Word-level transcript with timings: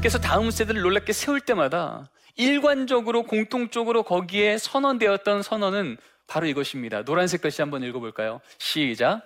하나님께서 0.00 0.18
다음 0.18 0.50
세대를 0.50 0.80
놀랍게 0.82 1.12
세울 1.12 1.40
때마다 1.40 2.10
일관적으로 2.36 3.22
공통적으로 3.22 4.02
거기에 4.02 4.56
선언되었던 4.58 5.42
선언은 5.42 5.98
바로 6.26 6.46
이것입니다. 6.46 7.04
노란색 7.04 7.42
글씨 7.42 7.60
한번 7.60 7.82
읽어볼까요? 7.82 8.40
시작. 8.58 9.22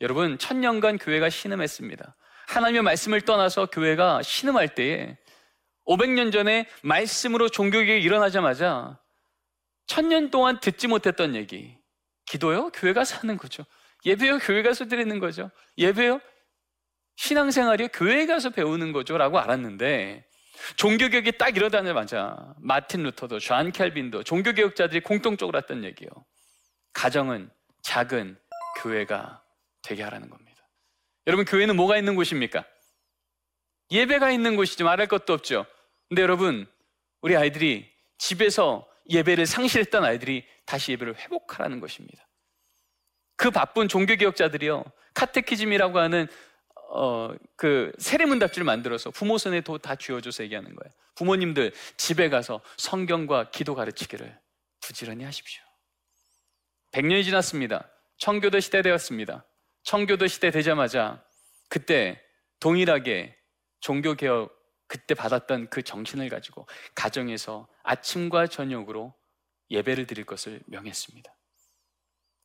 여러분, 0.00 0.36
천년간 0.38 0.98
교회가 0.98 1.30
신음했습니다. 1.30 2.16
하나님의 2.48 2.82
말씀을 2.82 3.20
떠나서 3.20 3.66
교회가 3.66 4.22
신음할 4.22 4.74
때에 4.74 5.16
500년 5.86 6.32
전에 6.32 6.66
말씀으로 6.82 7.48
종교개혁이 7.48 8.02
일어나자마자 8.02 8.98
천년 9.86 10.30
동안 10.30 10.58
듣지 10.60 10.88
못했던 10.88 11.34
얘기. 11.34 11.76
기도요? 12.26 12.70
교회 12.70 12.92
가서 12.92 13.16
하는 13.18 13.36
거죠. 13.36 13.64
예배요? 14.04 14.38
교회 14.38 14.62
가서 14.62 14.86
드리는 14.86 15.18
거죠. 15.18 15.50
예배요? 15.78 16.20
신앙생활이요? 17.16 17.88
교회 17.88 18.26
가서 18.26 18.50
배우는 18.50 18.92
거죠. 18.92 19.16
라고 19.18 19.38
알았는데 19.38 20.24
종교개혁이 20.76 21.38
딱 21.38 21.56
일어나자마자 21.56 22.54
마틴 22.58 23.02
루터도 23.02 23.38
존 23.38 23.72
칼빈도 23.72 24.22
종교개혁자들이 24.22 25.00
공통적으로 25.00 25.58
했던 25.58 25.84
얘기요. 25.84 26.08
가정은 26.92 27.50
작은 27.82 28.38
교회가 28.78 29.42
되게 29.82 30.02
하라는 30.02 30.30
겁니다. 30.30 30.68
여러분 31.26 31.44
교회는 31.44 31.76
뭐가 31.76 31.96
있는 31.96 32.14
곳입니까? 32.14 32.64
예배가 33.90 34.30
있는 34.30 34.56
곳이지 34.56 34.82
말할 34.84 35.06
것도 35.06 35.32
없죠. 35.32 35.66
근데 36.08 36.22
여러분 36.22 36.66
우리 37.20 37.36
아이들이 37.36 37.90
집에서 38.18 38.88
예배를 39.10 39.46
상실했던 39.46 40.04
아이들이 40.04 40.46
다시 40.66 40.92
예배를 40.92 41.16
회복하라는 41.16 41.80
것입니다. 41.80 42.26
그 43.36 43.50
바쁜 43.50 43.88
종교개혁자들이요 43.88 44.84
카테키즘이라고 45.14 45.98
하는 45.98 46.28
어, 46.96 47.34
그 47.56 47.92
세례문답지를 47.98 48.64
만들어서 48.64 49.10
부모 49.10 49.36
손에 49.36 49.62
도다 49.62 49.96
쥐어줘서 49.96 50.44
얘기하는 50.44 50.74
거예요. 50.76 50.92
부모님들 51.16 51.72
집에 51.96 52.28
가서 52.28 52.60
성경과 52.76 53.50
기도 53.50 53.74
가르치기를 53.74 54.38
부지런히 54.80 55.24
하십시오. 55.24 55.62
100년이 56.92 57.24
지났습니다. 57.24 57.90
청교도 58.18 58.60
시대 58.60 58.80
되었습니다. 58.82 59.44
청교도 59.82 60.28
시대 60.28 60.52
되자마자 60.52 61.24
그때 61.68 62.22
동일하게 62.60 63.36
종교개혁 63.80 64.56
그때 64.86 65.14
받았던 65.14 65.70
그 65.70 65.82
정신을 65.82 66.28
가지고 66.28 66.68
가정에서 66.94 67.66
아침과 67.82 68.46
저녁으로 68.46 69.12
예배를 69.70 70.06
드릴 70.06 70.24
것을 70.24 70.60
명했습니다. 70.66 71.34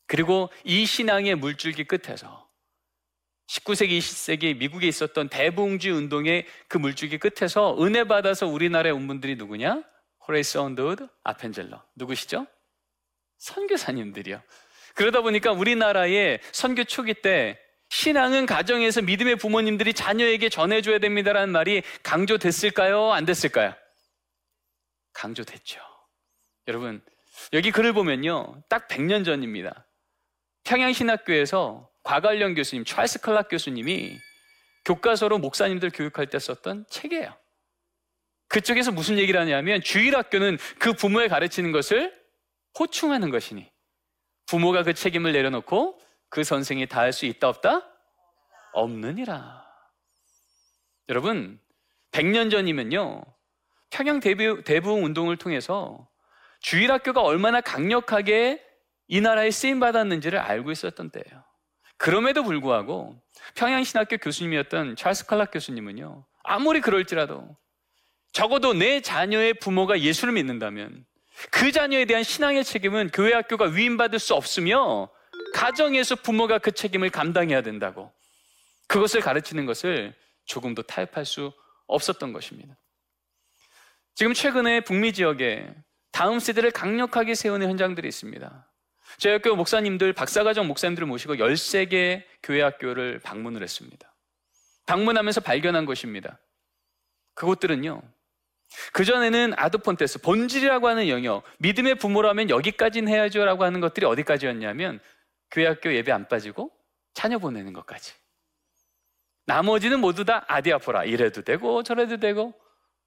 그리고 0.08 0.50
이 0.64 0.88
신앙의 0.88 1.36
물줄기 1.36 1.84
끝에서 1.84 2.49
19세기, 3.50 3.98
20세기 3.98 4.58
미국에 4.58 4.88
있었던 4.88 5.28
대부흥 5.28 5.92
운동의 5.92 6.46
그 6.68 6.78
물줄기 6.78 7.18
끝에서 7.18 7.76
은혜 7.84 8.04
받아서 8.04 8.46
우리나라에 8.46 8.92
온 8.92 9.08
분들이 9.08 9.36
누구냐? 9.36 9.84
호레이스 10.28 10.60
언더우드, 10.60 11.08
아펜젤러. 11.24 11.84
누구시죠? 11.96 12.46
선교사님들이요. 13.40 14.42
그러다 14.94 15.22
보니까 15.22 15.52
우리나라의 15.52 16.40
선교 16.52 16.84
초기 16.84 17.16
때 17.16 17.60
신앙은 17.90 18.46
가정에서 18.46 19.02
믿음의 19.02 19.38
부모님들이 19.38 19.94
자녀에게 19.94 20.50
전해줘야 20.50 21.00
됩니다라는 21.00 21.50
말이 21.50 21.82
강조됐을까요? 22.04 23.14
안 23.14 23.26
됐을까요? 23.26 23.74
강조됐죠. 25.14 25.80
여러분, 26.68 27.02
여기 27.54 27.72
글을 27.72 27.94
보면요. 27.94 28.62
딱 28.70 28.88
100년 28.88 29.26
전입니다. 29.26 29.88
평양신학교에서 30.66 31.90
과관련 32.10 32.56
교수님, 32.56 32.86
찰스 32.86 33.22
클락 33.22 33.50
교수님이 33.50 34.18
교과서로 34.84 35.38
목사님들 35.38 35.92
교육할 35.92 36.26
때 36.26 36.40
썼던 36.40 36.88
책이에요. 36.90 37.38
그쪽에서 38.48 38.92
무슨 38.92 39.20
얘기를 39.20 39.40
하냐면 39.40 39.80
주일 39.84 40.18
학교는 40.18 40.58
그 40.80 40.94
부모에 40.94 41.28
가르치는 41.28 41.72
것을 41.72 42.20
호충하는 42.80 43.30
것이니 43.30 43.72
부모가 44.48 44.82
그 44.82 44.96
책임을 44.96 45.34
내려놓고 45.34 46.00
그 46.30 46.44
선생이 46.44 46.88
다 46.88 47.02
할 47.02 47.14
수 47.14 47.28
있다 47.28 47.48
없다? 47.48 47.88
없느니라. 48.74 49.64
여러분, 51.10 51.60
100년 52.12 52.50
전이면요. 52.50 53.22
평양 53.92 54.20
대부, 54.20 54.64
대부흥 54.64 55.06
운동을 55.06 55.38
통해서 55.38 56.10
주일 56.60 56.92
학교가 56.92 57.22
얼마나 57.22 57.62
강력하게 57.62 58.66
이 59.08 59.22
나라에 59.22 59.52
쓰임 59.52 59.80
받았는지를 59.80 60.40
알고 60.40 60.72
있었던 60.72 61.12
때예요. 61.12 61.49
그럼에도 62.00 62.44
불구하고 62.44 63.22
평양신학교 63.56 64.18
교수님이었던 64.18 64.96
찰스 64.96 65.26
칼락 65.26 65.52
교수님은요, 65.52 66.26
아무리 66.44 66.80
그럴지라도 66.80 67.58
적어도 68.32 68.74
내 68.74 69.02
자녀의 69.02 69.56
부모가 69.56 70.00
예수를 70.00 70.34
믿는다면 70.34 71.06
그 71.52 71.72
자녀에 71.74 72.06
대한 72.06 72.24
신앙의 72.24 72.64
책임은 72.64 73.10
교회 73.12 73.34
학교가 73.34 73.66
위임받을 73.66 74.18
수 74.18 74.34
없으며 74.34 75.10
가정에서 75.54 76.16
부모가 76.16 76.60
그 76.60 76.72
책임을 76.72 77.10
감당해야 77.10 77.62
된다고 77.62 78.14
그것을 78.88 79.20
가르치는 79.20 79.66
것을 79.66 80.16
조금도 80.46 80.84
타협할 80.84 81.26
수 81.26 81.52
없었던 81.88 82.32
것입니다. 82.32 82.78
지금 84.16 84.34
최근에 84.34 84.82
북미 84.82 85.12
지역에 85.12 85.74
다음 86.12 86.40
세대를 86.40 86.72
강력하게 86.72 87.36
세우는 87.36 87.70
현장들이 87.70 88.08
있습니다. 88.08 88.69
저희 89.18 89.34
학교 89.34 89.56
목사님들, 89.56 90.14
박사과정 90.14 90.68
목사님들을 90.68 91.08
모시고 91.08 91.36
13개 91.36 92.24
교회 92.44 92.62
학교를 92.62 93.20
방문을 93.20 93.64
했습니다. 93.64 94.14
방문하면서 94.86 95.42
발견한 95.42 95.86
것입니다. 95.86 96.40
그곳들은요, 97.36 98.02
그전에는 98.94 99.54
아드폰테스, 99.56 100.22
본질이라고 100.22 100.88
하는 100.88 101.08
영역, 101.10 101.44
믿음의 101.60 101.96
부모라면 101.96 102.50
여기까지는 102.50 103.12
해야죠 103.12 103.46
라고 103.46 103.64
하는 103.64 103.80
것들이 103.80 104.06
어디까지였냐면, 104.06 105.00
교회 105.52 105.68
학교 105.68 105.94
예배 105.94 106.12
안 106.12 106.28
빠지고 106.28 106.72
자녀 107.14 107.40
보내는 107.40 107.74
것까지. 107.74 108.14
나머지는 109.46 110.00
모두 110.00 110.26
다 110.26 110.46
아디아포라. 110.48 111.06
이래도 111.06 111.42
되고 111.42 111.82
저래도 111.82 112.18
되고 112.18 112.54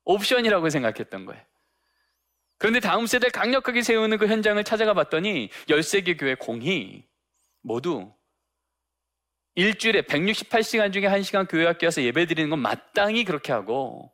옵션이라고 0.05 0.71
생각했던 0.71 1.25
거예요. 1.25 1.43
그런데 2.63 2.79
다음 2.79 3.09
세대를 3.09 3.33
강력하게 3.33 3.83
세우는 3.83 4.19
그 4.19 4.29
현장을 4.29 4.63
찾아가 4.63 4.95
봤더니 4.95 5.51
13개 5.67 6.17
교회 6.17 6.37
공이 6.37 7.05
모두 7.61 8.15
일주일에 9.57 10.03
168시간 10.03 10.93
중에 10.93 11.09
1시간 11.09 11.51
교회 11.51 11.67
학교 11.67 11.89
와서 11.89 12.05
예배 12.05 12.27
드리는 12.27 12.49
건 12.51 12.61
마땅히 12.61 13.25
그렇게 13.25 13.53
하고 13.53 14.13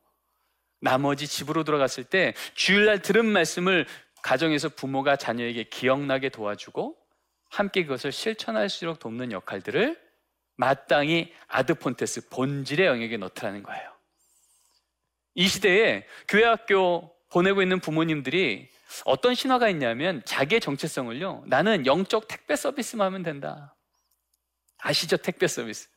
나머지 0.81 1.27
집으로 1.27 1.63
돌아갔을 1.63 2.05
때 2.05 2.33
주일날 2.55 3.03
들은 3.03 3.27
말씀을 3.27 3.87
가정에서 4.23 4.71
부모가 4.71 5.17
자녀에게 5.17 5.65
기억나게 5.65 6.31
도와주고 6.31 6.97
함께 7.51 7.83
그것을 7.83 8.13
실천할 8.13 8.71
수 8.71 8.79
있도록 8.79 8.99
돕는 8.99 9.31
역할들을 9.31 10.01
마땅히 10.57 11.35
아드폰테스 11.49 12.31
본질의 12.31 12.87
영역에 12.87 13.19
넣더라는 13.19 13.63
거예요. 13.63 13.93
이 15.35 15.47
시대에 15.47 16.07
교회 16.27 16.45
학교 16.45 17.18
보내고 17.31 17.63
있는 17.63 17.81
부모님들이 17.81 18.71
어떤 19.05 19.35
신화가 19.35 19.69
있냐면 19.71 20.23
자기의 20.25 20.61
정체성을요. 20.61 21.45
나는 21.47 21.87
영적 21.87 22.27
택배 22.29 22.57
서비스만 22.57 23.07
하면 23.07 23.23
된다. 23.23 23.75
아시죠? 24.79 25.17
택배 25.17 25.47
서비스. 25.47 25.89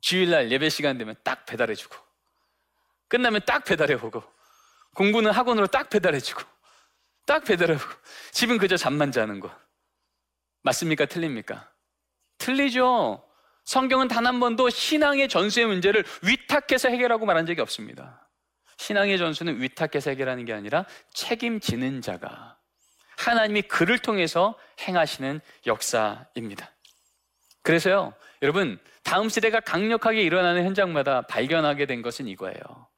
주일날 0.00 0.50
예배 0.52 0.68
시간 0.68 0.98
되면 0.98 1.16
딱 1.24 1.44
배달해주고 1.46 1.96
끝나면 3.08 3.40
딱 3.46 3.64
배달해오고 3.64 4.22
공부는 4.94 5.32
학원으로 5.32 5.66
딱 5.66 5.88
배달해주고 5.90 6.42
딱 7.26 7.44
배달해오고 7.44 7.84
집은 8.32 8.58
그저 8.58 8.76
잠만 8.76 9.10
자는 9.10 9.40
거. 9.40 9.50
맞습니까? 10.62 11.06
틀립니까? 11.06 11.72
틀리죠. 12.38 13.24
성경은 13.64 14.08
단 14.08 14.26
한 14.26 14.40
번도 14.40 14.70
신앙의 14.70 15.28
전수의 15.28 15.66
문제를 15.66 16.04
위탁해서 16.22 16.88
해결하고 16.88 17.26
말한 17.26 17.46
적이 17.46 17.60
없습니다. 17.62 18.27
신앙의 18.78 19.18
전수는 19.18 19.60
위탁해서 19.60 20.10
해결하는 20.10 20.44
게 20.44 20.52
아니라 20.52 20.86
책임지는 21.12 22.00
자가 22.00 22.58
하나님이 23.18 23.62
그를 23.62 23.98
통해서 23.98 24.56
행하시는 24.80 25.40
역사입니다. 25.66 26.72
그래서요, 27.62 28.14
여러분, 28.40 28.78
다음 29.02 29.28
세대가 29.28 29.60
강력하게 29.60 30.22
일어나는 30.22 30.64
현장마다 30.64 31.22
발견하게 31.22 31.86
된 31.86 32.02
것은 32.02 32.28
이거예요. 32.28 32.88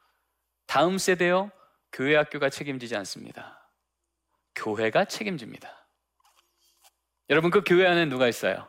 다음 0.66 0.98
세대요, 0.98 1.50
교회 1.92 2.14
학교가 2.14 2.50
책임지지 2.50 2.94
않습니다. 2.96 3.66
교회가 4.54 5.06
책임집니다. 5.06 5.88
여러분, 7.30 7.50
그 7.50 7.62
교회 7.64 7.86
안에 7.86 8.04
누가 8.04 8.28
있어요? 8.28 8.68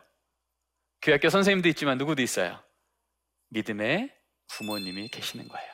교회 1.02 1.16
학교 1.16 1.28
선생님도 1.28 1.68
있지만 1.68 1.98
누구도 1.98 2.22
있어요? 2.22 2.58
믿음의 3.50 4.16
부모님이 4.48 5.08
계시는 5.08 5.46
거예요. 5.48 5.71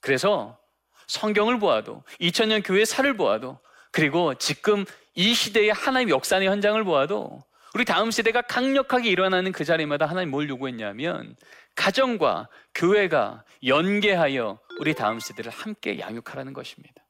그래서 0.00 0.58
성경을 1.06 1.58
보아도 1.58 2.02
2000년 2.20 2.62
교회 2.64 2.84
살을 2.84 3.16
보아도 3.16 3.58
그리고 3.92 4.34
지금 4.34 4.84
이 5.14 5.34
시대의 5.34 5.70
하나님 5.70 6.10
역사의 6.10 6.46
현장을 6.46 6.82
보아도 6.84 7.42
우리 7.74 7.84
다음 7.84 8.10
세대가 8.10 8.42
강력하게 8.42 9.10
일어나는 9.10 9.52
그 9.52 9.64
자리마다 9.64 10.06
하나님 10.06 10.30
뭘 10.30 10.48
요구했냐면 10.48 11.36
가정과 11.76 12.48
교회가 12.74 13.44
연계하여 13.64 14.58
우리 14.80 14.94
다음 14.94 15.20
세대를 15.20 15.50
함께 15.50 15.98
양육하라는 15.98 16.52
것입니다. 16.52 17.04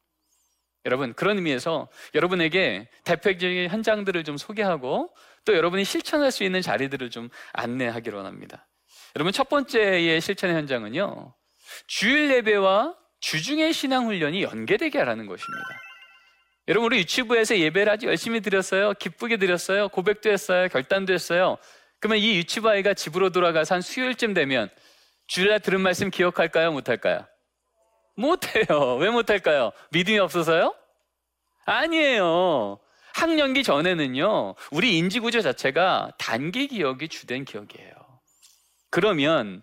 여러분, 0.86 1.12
그런 1.12 1.36
의미에서 1.36 1.88
여러분에게 2.14 2.88
대표적인 3.04 3.68
현장들을 3.68 4.24
좀 4.24 4.36
소개하고 4.36 5.14
또 5.44 5.54
여러분이 5.54 5.84
실천할 5.84 6.30
수 6.30 6.42
있는 6.42 6.62
자리들을 6.62 7.10
좀 7.10 7.28
안내하기로 7.52 8.24
합니다. 8.24 8.66
여러분, 9.16 9.32
첫 9.32 9.48
번째의 9.48 10.20
실천의 10.20 10.56
현장은요, 10.56 11.34
주일 11.86 12.30
예배와 12.30 12.96
주중의 13.20 13.72
신앙 13.72 14.06
훈련이 14.06 14.42
연계되게 14.42 14.98
하라는 14.98 15.26
것입니다. 15.26 15.68
여러분, 16.68 16.86
우리 16.86 16.98
유치부에서 16.98 17.58
예배를 17.58 17.92
아주 17.92 18.06
열심히 18.06 18.40
드렸어요. 18.40 18.94
기쁘게 18.94 19.38
드렸어요. 19.38 19.88
고백도 19.88 20.30
했어요. 20.30 20.68
결단도 20.68 21.12
했어요. 21.12 21.58
그러면 22.00 22.18
이 22.18 22.36
유치부 22.36 22.68
아이가 22.68 22.94
집으로 22.94 23.30
돌아가서 23.30 23.74
한 23.74 23.82
수요일쯤 23.82 24.34
되면 24.34 24.70
주일날 25.26 25.60
들은 25.60 25.80
말씀 25.80 26.10
기억할까요? 26.10 26.72
못할까요? 26.72 27.26
못해요. 28.16 28.96
왜 29.00 29.10
못할까요? 29.10 29.72
믿음이 29.90 30.18
없어서요? 30.18 30.74
아니에요. 31.66 32.80
학년기 33.14 33.64
전에는요, 33.64 34.54
우리 34.70 34.96
인지구조 34.98 35.42
자체가 35.42 36.12
단기 36.18 36.68
기억이 36.68 37.08
주된 37.08 37.44
기억이에요. 37.44 37.92
그러면 38.90 39.62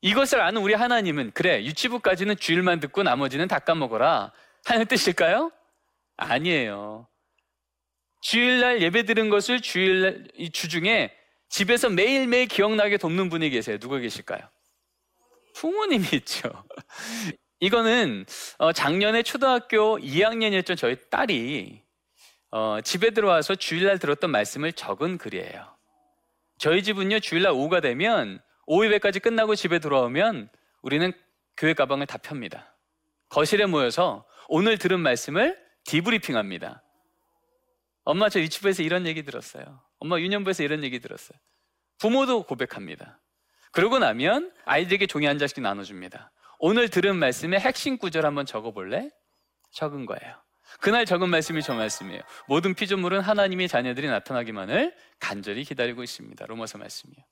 이것을 0.00 0.40
아는 0.40 0.62
우리 0.62 0.74
하나님은, 0.74 1.32
그래, 1.32 1.62
유치부까지는 1.64 2.36
주일만 2.36 2.80
듣고 2.80 3.02
나머지는 3.02 3.48
다 3.48 3.58
까먹어라. 3.58 4.32
하는 4.64 4.86
뜻일까요? 4.86 5.50
아니에요. 6.16 7.06
주일날 8.20 8.82
예배 8.82 9.04
드린 9.04 9.30
것을 9.30 9.60
주일날, 9.60 10.26
주중에 10.52 11.12
집에서 11.48 11.88
매일매일 11.88 12.46
기억나게 12.46 12.96
돕는 12.96 13.28
분이 13.28 13.50
계세요. 13.50 13.78
누가 13.78 13.98
계실까요? 13.98 14.40
부모님이 15.54 16.06
있죠. 16.12 16.50
이거는 17.60 18.26
어, 18.58 18.72
작년에 18.72 19.22
초등학교 19.22 19.98
2학년이었던 19.98 20.76
저희 20.76 20.96
딸이 21.08 21.82
어, 22.50 22.80
집에 22.82 23.10
들어와서 23.10 23.54
주일날 23.54 23.98
들었던 23.98 24.30
말씀을 24.30 24.72
적은 24.72 25.18
글이에요. 25.18 25.76
저희 26.58 26.82
집은요 26.82 27.20
주일날 27.20 27.52
오후가 27.52 27.80
되면 27.80 28.40
오후 28.66 28.84
예배까지 28.86 29.20
끝나고 29.20 29.54
집에 29.54 29.78
돌아오면 29.78 30.48
우리는 30.82 31.12
교회 31.56 31.72
가방을 31.72 32.06
다 32.06 32.18
펴니다. 32.18 32.74
거실에 33.28 33.66
모여서 33.66 34.26
오늘 34.48 34.78
들은 34.78 35.00
말씀을 35.00 35.58
디브리핑합니다. 35.84 36.82
엄마 38.04 38.28
저 38.28 38.40
유치부에서 38.40 38.82
이런 38.82 39.06
얘기 39.06 39.24
들었어요. 39.24 39.80
엄마 39.98 40.18
유년부에서 40.20 40.62
이런 40.62 40.84
얘기 40.84 41.00
들었어요. 41.00 41.38
부모도 41.98 42.44
고백합니다. 42.44 43.20
그러고 43.72 43.98
나면 43.98 44.52
아이들에게 44.64 45.06
종이 45.06 45.26
한 45.26 45.38
장씩 45.38 45.60
나눠줍니다. 45.60 46.30
오늘 46.58 46.88
들은 46.88 47.16
말씀의 47.16 47.60
핵심 47.60 47.98
구절 47.98 48.24
한번 48.26 48.46
적어볼래? 48.46 49.10
적은 49.72 50.06
거예요. 50.06 50.36
그날 50.80 51.04
적은 51.04 51.30
말씀이 51.30 51.62
저 51.62 51.74
말씀이에요. 51.74 52.22
모든 52.48 52.74
피조물은 52.74 53.20
하나님의 53.20 53.68
자녀들이 53.68 54.08
나타나기만을 54.08 54.94
간절히 55.18 55.64
기다리고 55.64 56.02
있습니다. 56.02 56.46
로마서 56.46 56.78
말씀이에요. 56.78 57.24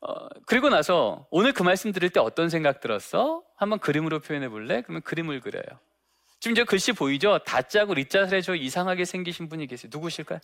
어, 0.00 0.28
그리고 0.46 0.68
나서 0.68 1.26
오늘 1.30 1.52
그 1.52 1.62
말씀 1.62 1.92
들을 1.92 2.08
때 2.10 2.20
어떤 2.20 2.48
생각 2.48 2.80
들었어? 2.80 3.42
한번 3.56 3.78
그림으로 3.78 4.20
표현해 4.20 4.48
볼래? 4.48 4.82
그러면 4.82 5.02
그림을 5.02 5.40
그려요. 5.40 5.64
지금 6.40 6.54
저 6.54 6.64
글씨 6.64 6.92
보이죠? 6.92 7.38
다짜고 7.40 7.94
리자스레 7.94 8.42
저 8.42 8.54
이상하게 8.54 9.04
생기신 9.04 9.48
분이 9.48 9.66
계세요. 9.66 9.90
누구실까요? 9.92 10.38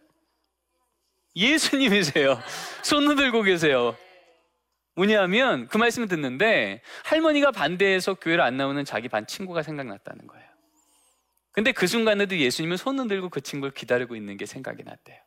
예수님이세요. 1.37 2.41
손 2.83 3.07
흔들고 3.07 3.43
계세요. 3.43 3.97
뭐냐면 4.97 5.67
그 5.69 5.77
말씀을 5.77 6.09
듣는데 6.09 6.81
할머니가 7.05 7.51
반대해서 7.53 8.15
교회를 8.15 8.43
안 8.43 8.57
나오는 8.57 8.85
자기 8.85 9.09
반 9.09 9.27
친구가 9.27 9.63
생각났다는 9.63 10.27
거예요. 10.27 10.45
근데 11.53 11.71
그 11.71 11.87
순간에도 11.87 12.37
예수님은 12.37 12.77
손을 12.77 13.07
들고 13.07 13.29
그 13.29 13.41
친구를 13.41 13.73
기다리고 13.73 14.17
있는 14.17 14.37
게 14.37 14.47
생각이 14.47 14.83
났대요. 14.83 15.19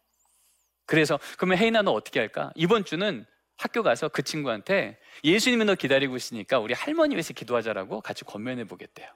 그래서 0.85 1.19
그러면 1.38 1.57
혜인아 1.57 1.81
너 1.81 1.91
어떻게 1.91 2.19
할까? 2.19 2.51
이번 2.56 2.83
주는 2.85 3.25
학교 3.57 3.83
가서 3.83 4.07
그 4.09 4.21
친구한테 4.21 5.00
예수님이 5.24 5.65
너 5.65 5.75
기다리고 5.75 6.15
있으니까 6.15 6.59
우리 6.59 6.74
할머니 6.74 7.15
위해서 7.15 7.33
기도하자라고 7.33 8.01
같이 8.01 8.24
권면해 8.24 8.65
보겠대요. 8.65 9.07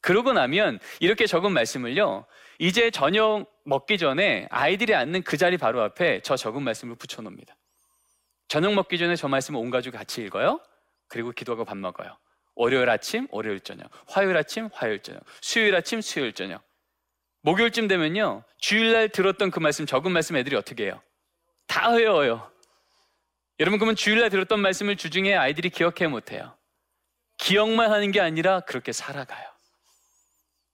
그러고 0.00 0.32
나면 0.32 0.78
이렇게 1.00 1.26
적은 1.26 1.52
말씀을요. 1.52 2.26
이제 2.58 2.90
저녁 2.90 3.46
먹기 3.64 3.98
전에 3.98 4.46
아이들이 4.50 4.94
앉는 4.94 5.22
그 5.22 5.36
자리 5.36 5.58
바로 5.58 5.82
앞에 5.82 6.20
저 6.22 6.36
적은 6.36 6.62
말씀을 6.62 6.94
붙여 6.96 7.22
놓습니다. 7.22 7.56
저녁 8.48 8.74
먹기 8.74 8.98
전에 8.98 9.16
저 9.16 9.28
말씀을 9.28 9.60
온 9.60 9.70
가족 9.70 9.92
같이 9.92 10.22
읽어요. 10.22 10.60
그리고 11.08 11.32
기도하고 11.32 11.64
밥 11.64 11.76
먹어요. 11.76 12.16
월요일 12.54 12.88
아침, 12.90 13.26
월요일 13.30 13.60
저녁. 13.60 13.90
화요일 14.06 14.36
아침, 14.36 14.68
화요일 14.72 15.02
저녁. 15.02 15.22
수요일 15.40 15.74
아침, 15.74 16.00
수요일 16.00 16.32
저녁. 16.32 16.62
목요일쯤 17.42 17.88
되면요. 17.88 18.44
주일날 18.58 19.08
들었던 19.08 19.50
그 19.50 19.60
말씀, 19.60 19.86
적은 19.86 20.12
말씀 20.12 20.36
애들이 20.36 20.56
어떻게 20.56 20.84
해요? 20.84 21.00
다 21.66 21.90
외워요. 21.90 22.50
여러분, 23.60 23.78
그러면 23.78 23.94
주일날 23.94 24.30
들었던 24.30 24.58
말씀을 24.58 24.96
주중에 24.96 25.34
아이들이 25.34 25.68
기억해 25.68 26.06
못해요. 26.06 26.56
기억만 27.36 27.92
하는 27.92 28.10
게 28.10 28.20
아니라 28.20 28.60
그렇게 28.60 28.90
살아가요. 28.92 29.46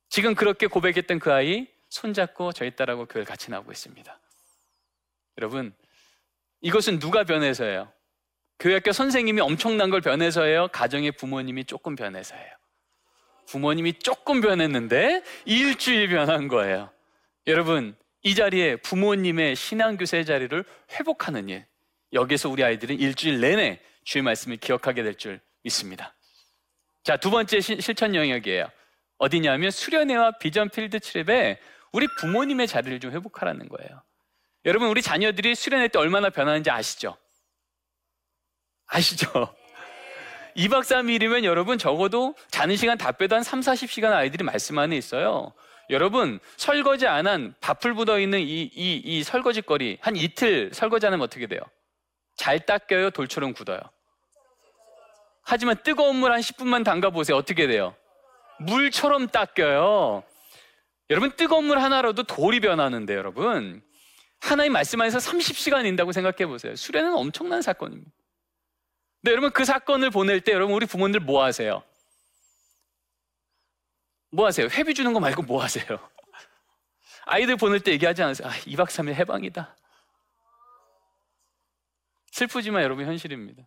지금 0.09 0.37
그렇게 0.37 0.69
고백했던 0.69 1.19
그 1.19 1.33
아이 1.33 1.67
손잡고 1.89 2.53
저희 2.53 2.75
딸하고 2.77 3.07
교회를 3.07 3.25
같이 3.25 3.51
나오고 3.51 3.73
있습니다. 3.73 4.21
여러분, 5.39 5.75
이것은 6.61 7.01
누가 7.01 7.25
변해서예요? 7.25 7.93
교회학교 8.61 8.93
선생님이 8.93 9.41
엄청난 9.41 9.91
걸 9.91 10.01
변해서예요? 10.01 10.69
가정의 10.69 11.13
부모님이 11.13 11.65
조금 11.65 11.97
변해서예요? 11.97 12.53
부모님이 13.49 13.99
조금 13.99 14.41
변했는데 14.41 15.23
일주일 15.45 16.09
변한 16.09 16.49
거예요. 16.49 16.91
여러분, 17.49 17.97
이 18.23 18.35
자리에 18.35 18.77
부모님의 18.77 19.57
신앙교세 19.57 20.25
자리를 20.25 20.65
회복하는 20.93 21.49
일. 21.49 21.67
여기서 22.17 22.49
우리 22.49 22.65
아이들은 22.65 22.99
일주일 22.99 23.41
내내 23.41 23.81
주의 24.05 24.23
말씀을 24.23 24.57
기억하게 24.57 25.03
될 25.03 25.15
줄 25.15 25.41
믿습니다. 25.63 26.15
자, 27.05 27.17
두 27.17 27.31
번째 27.31 27.61
시, 27.61 27.81
실천 27.81 28.15
영역이에요. 28.15 28.69
어디냐면 29.19 29.71
수련회와 29.71 30.39
비전 30.39 30.69
필드 30.69 31.01
트립에 31.01 31.61
우리 31.93 32.07
부모님의 32.19 32.67
자리를 32.67 32.99
좀 33.01 33.13
회복하라는 33.13 33.69
거예요. 33.69 34.03
여러분 34.65 34.89
우리 34.89 35.01
자녀들이 35.03 35.55
수련회 35.55 35.89
때 35.89 35.99
얼마나 35.99 36.29
변하는지 36.31 36.71
아시죠? 36.71 37.17
아시죠? 38.87 39.27
2박 40.57 40.83
3일이면 40.83 41.45
여러분 41.45 41.79
적어도 41.79 42.35
자는 42.51 42.77
시간 42.77 42.99
다 42.99 43.13
빼도 43.13 43.37
한 43.37 43.43
3, 43.43 43.61
40시간 43.61 44.13
아이들이 44.13 44.43
말씀 44.45 44.79
안에 44.79 44.97
있어요. 44.97 45.53
여러분 45.91 46.41
설거지 46.57 47.07
안 47.07 47.27
한 47.27 47.55
밥풀 47.61 47.95
묻어 47.95 48.19
있는 48.19 48.41
이, 48.41 48.63
이, 48.63 48.97
이 49.05 49.23
설거지 49.23 49.63
거리 49.63 49.99
한 50.01 50.17
이틀 50.17 50.71
설거지 50.73 51.07
안 51.07 51.13
하면 51.13 51.25
어떻게 51.25 51.47
돼요? 51.47 51.61
잘 52.37 52.65
닦여요? 52.65 53.11
돌처럼 53.11 53.53
굳어요? 53.55 53.81
하지만 55.43 55.77
뜨거운 55.83 56.17
물 56.17 56.33
한 56.33 56.41
10분만 56.41 56.85
담가 56.85 57.11
보세요. 57.11 57.37
어떻게 57.37 57.67
돼요? 57.67 57.95
물처럼 58.61 59.29
닦여요. 59.29 60.25
여러분 61.11 61.31
뜨거운 61.37 61.65
물 61.65 61.79
하나로도 61.79 62.25
돌이 62.25 62.61
변하는데 62.61 63.15
여러분 63.15 63.83
하나님 64.41 64.73
말씀 64.73 65.01
안에서 65.01 65.19
30시간 65.19 65.87
인다고 65.87 66.13
생각해 66.13 66.47
보세요. 66.47 66.75
수련은 66.75 67.15
엄청난 67.15 67.63
사건입니다. 67.63 68.11
근데 69.23 69.33
여러분 69.33 69.51
그 69.53 69.65
사건을 69.65 70.11
보낼 70.11 70.41
때 70.41 70.53
여러분 70.53 70.75
우리 70.75 70.85
부모님들 70.87 71.21
뭐 71.21 71.45
하세요? 71.45 71.83
뭐 74.31 74.47
하세요? 74.47 74.67
회비 74.67 74.95
주는 74.95 75.13
거 75.13 75.21
말고 75.21 75.43
뭐 75.43 75.63
하세요? 75.63 75.85
아이들 77.25 77.57
보낼 77.57 77.81
때 77.81 77.93
얘기하지 77.93 78.23
않으세요? 78.23 78.49
아, 78.49 78.53
2박 78.53 78.87
3일 78.87 79.15
해방이다. 79.15 79.77
슬프지만 82.37 82.83
여러분 82.83 83.07
현실입니다. 83.07 83.63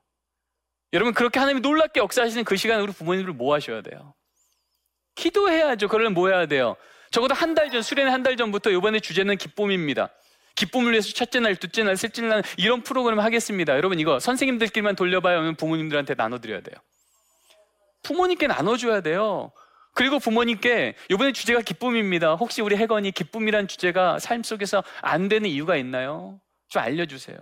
여러분 0.93 1.13
그렇게 1.15 1.39
하나님이 1.39 1.61
놀랍게 1.61 1.99
역사하시는 1.99 2.43
그 2.43 2.55
시간에 2.55 2.83
우리 2.83 2.91
부모님들 2.91 3.33
뭐 3.33 3.55
하셔야 3.55 3.81
돼요? 3.81 4.13
기도해야죠. 5.15 5.87
그러면 5.87 6.13
뭐 6.13 6.29
해야 6.29 6.45
돼요? 6.45 6.75
적어도 7.11 7.33
한 7.33 7.55
달 7.55 7.71
전, 7.71 7.81
수련회 7.81 8.11
한 8.11 8.21
달 8.21 8.37
전부터 8.37 8.69
이번에 8.69 8.99
주제는 8.99 9.37
기쁨입니다. 9.37 10.09
기쁨을 10.55 10.91
위해서 10.91 11.11
첫째 11.13 11.39
날, 11.39 11.55
둘째 11.55 11.83
날, 11.83 11.97
셋째 11.97 12.21
날 12.21 12.43
이런 12.57 12.83
프로그램 12.83 13.19
하겠습니다. 13.19 13.75
여러분 13.75 13.99
이거 13.99 14.19
선생님들끼리만 14.19 14.95
돌려봐야 14.95 15.39
하면 15.39 15.55
부모님들한테 15.55 16.13
나눠드려야 16.13 16.61
돼요. 16.61 16.75
부모님께 18.03 18.45
나눠줘야 18.45 19.01
돼요. 19.01 19.51
그리고 19.95 20.19
부모님께 20.19 20.95
이번에 21.09 21.31
주제가 21.31 21.61
기쁨입니다. 21.61 22.35
혹시 22.35 22.61
우리 22.61 22.75
혜건이 22.77 23.11
기쁨이란 23.13 23.67
주제가 23.67 24.19
삶 24.19 24.43
속에서 24.43 24.83
안 25.01 25.27
되는 25.27 25.49
이유가 25.49 25.75
있나요? 25.75 26.39
좀 26.67 26.83
알려주세요. 26.83 27.37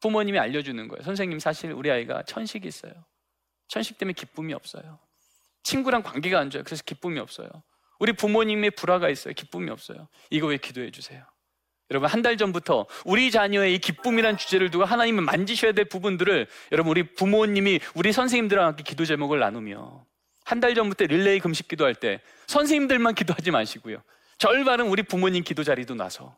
부모님이 0.00 0.38
알려주는 0.38 0.88
거예요. 0.88 1.02
선생님 1.02 1.38
사실 1.38 1.72
우리 1.72 1.90
아이가 1.90 2.22
천식이 2.24 2.66
있어요. 2.68 2.92
천식 3.68 3.98
때문에 3.98 4.12
기쁨이 4.14 4.52
없어요. 4.54 4.98
친구랑 5.62 6.02
관계가 6.02 6.38
안 6.38 6.50
좋아요. 6.50 6.64
그래서 6.64 6.82
기쁨이 6.84 7.18
없어요. 7.18 7.48
우리 7.98 8.12
부모님의 8.12 8.72
불화가 8.72 9.08
있어요. 9.08 9.34
기쁨이 9.34 9.70
없어요. 9.70 10.08
이거 10.30 10.46
왜 10.46 10.58
기도해 10.58 10.90
주세요? 10.90 11.24
여러분 11.90 12.08
한 12.10 12.22
달 12.22 12.36
전부터 12.36 12.86
우리 13.04 13.30
자녀의 13.30 13.74
이 13.74 13.78
기쁨이란 13.78 14.36
주제를 14.38 14.70
두고 14.70 14.84
하나님은 14.84 15.24
만지셔야 15.24 15.72
될 15.72 15.84
부분들을 15.84 16.48
여러분 16.72 16.90
우리 16.90 17.02
부모님이 17.14 17.78
우리 17.94 18.12
선생님들과 18.12 18.66
함께 18.66 18.82
기도 18.82 19.04
제목을 19.04 19.38
나누며 19.38 20.04
한 20.44 20.60
달 20.60 20.74
전부터 20.74 21.06
릴레이 21.06 21.40
금식 21.40 21.68
기도할 21.68 21.94
때 21.94 22.20
선생님들만 22.48 23.14
기도하지 23.14 23.50
마시고요. 23.52 24.02
절반은 24.38 24.88
우리 24.88 25.02
부모님 25.02 25.42
기도 25.44 25.64
자리도 25.64 25.94
나서 25.94 26.36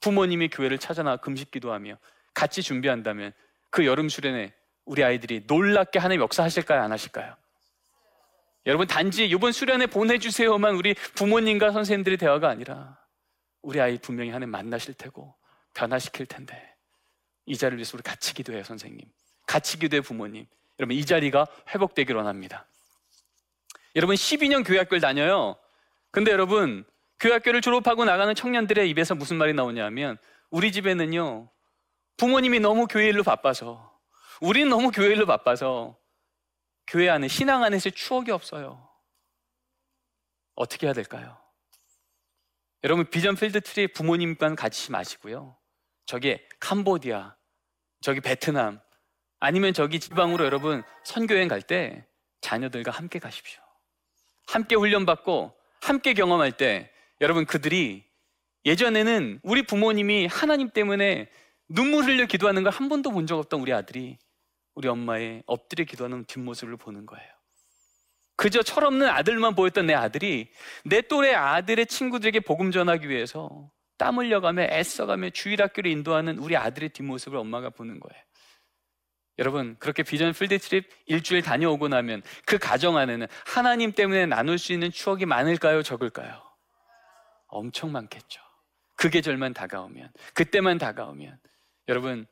부모님이 0.00 0.48
교회를 0.48 0.78
찾아나 0.78 1.16
금식 1.16 1.50
기도하며 1.50 1.96
같이 2.34 2.62
준비한다면 2.62 3.32
그 3.70 3.86
여름 3.86 4.08
수련회 4.08 4.52
우리 4.84 5.04
아이들이 5.04 5.44
놀랍게 5.46 5.98
하나님 5.98 6.22
역사하실까요? 6.22 6.82
안 6.82 6.92
하실까요? 6.92 7.36
여러분 8.66 8.86
단지 8.86 9.26
이번 9.26 9.52
수련회 9.52 9.86
보내주세요만 9.86 10.76
우리 10.76 10.94
부모님과 11.14 11.72
선생님들의 11.72 12.18
대화가 12.18 12.48
아니라 12.48 12.98
우리 13.60 13.80
아이 13.80 13.98
분명히 13.98 14.30
하나님 14.30 14.50
만나실 14.50 14.94
테고 14.94 15.34
변화시킬 15.74 16.26
텐데 16.26 16.72
이 17.46 17.56
자리를 17.56 17.78
위해서 17.78 17.96
우리 17.96 18.02
같이 18.02 18.34
기도해요 18.34 18.62
선생님 18.62 19.00
같이 19.46 19.78
기도해 19.78 20.00
부모님 20.00 20.46
여러분 20.78 20.96
이 20.96 21.04
자리가 21.04 21.46
회복되기를 21.70 22.16
원합니다 22.16 22.66
여러분 23.96 24.14
12년 24.14 24.64
교회학교를 24.64 25.00
다녀요 25.00 25.56
근데 26.10 26.30
여러분 26.30 26.84
교회학교를 27.18 27.60
졸업하고 27.60 28.04
나가는 28.04 28.32
청년들의 28.34 28.88
입에서 28.90 29.14
무슨 29.14 29.38
말이 29.38 29.54
나오냐면 29.54 30.18
우리 30.50 30.70
집에는요 30.70 31.50
부모님이 32.16 32.60
너무 32.60 32.86
교회 32.86 33.08
일로 33.08 33.22
바빠서 33.22 33.92
우리는 34.40 34.68
너무 34.68 34.90
교회 34.90 35.12
일로 35.12 35.26
바빠서 35.26 35.96
교회 36.86 37.08
안에 37.08 37.28
신앙 37.28 37.62
안에서의 37.62 37.92
추억이 37.92 38.30
없어요. 38.30 38.88
어떻게 40.54 40.86
해야 40.86 40.94
될까요? 40.94 41.38
여러분 42.84 43.06
비전 43.08 43.36
필드 43.36 43.60
트립 43.60 43.92
부모님과 43.94 44.54
같이 44.56 44.90
마시고요. 44.90 45.56
저기 46.06 46.38
캄보디아, 46.60 47.36
저기 48.00 48.20
베트남, 48.20 48.80
아니면 49.38 49.72
저기 49.72 50.00
지방으로 50.00 50.44
여러분 50.44 50.82
선교여행 51.04 51.48
갈 51.48 51.62
때 51.62 52.06
자녀들과 52.40 52.90
함께 52.90 53.18
가십시오. 53.18 53.62
함께 54.46 54.74
훈련받고 54.74 55.56
함께 55.80 56.12
경험할 56.12 56.52
때 56.56 56.92
여러분 57.20 57.46
그들이 57.46 58.04
예전에는 58.64 59.40
우리 59.44 59.62
부모님이 59.62 60.26
하나님 60.26 60.70
때문에 60.70 61.30
눈물 61.74 62.04
흘려 62.04 62.26
기도하는 62.26 62.62
걸 62.64 62.72
한 62.72 62.88
번도 62.88 63.10
본 63.10 63.26
적 63.26 63.38
없던 63.38 63.60
우리 63.60 63.72
아들이 63.72 64.18
우리 64.74 64.88
엄마의 64.88 65.42
엎드려 65.46 65.84
기도하는 65.84 66.24
뒷모습을 66.24 66.76
보는 66.76 67.06
거예요. 67.06 67.28
그저 68.36 68.62
철없는 68.62 69.08
아들만 69.08 69.54
보였던 69.54 69.86
내 69.86 69.94
아들이 69.94 70.50
내 70.84 71.02
또래 71.02 71.34
아들의 71.34 71.86
친구들에게 71.86 72.40
복음 72.40 72.70
전하기 72.72 73.08
위해서 73.08 73.70
땀 73.98 74.18
흘려가며 74.18 74.62
애써가며 74.64 75.30
주일학교를 75.30 75.90
인도하는 75.90 76.38
우리 76.38 76.56
아들의 76.56 76.88
뒷모습을 76.90 77.38
엄마가 77.38 77.70
보는 77.70 78.00
거예요. 78.00 78.22
여러분 79.38 79.76
그렇게 79.78 80.02
비전 80.02 80.32
필드 80.32 80.58
트립 80.58 80.88
일주일 81.06 81.42
다녀오고 81.42 81.88
나면 81.88 82.22
그 82.46 82.58
가정 82.58 82.96
안에는 82.96 83.26
하나님 83.46 83.92
때문에 83.92 84.26
나눌 84.26 84.58
수 84.58 84.72
있는 84.72 84.90
추억이 84.90 85.24
많을까요 85.26 85.82
적을까요? 85.82 86.42
엄청 87.46 87.92
많겠죠. 87.92 88.40
그 88.96 89.08
계절만 89.10 89.54
다가오면 89.54 90.10
그때만 90.34 90.78
다가오면 90.78 91.38
여러분 91.88 92.26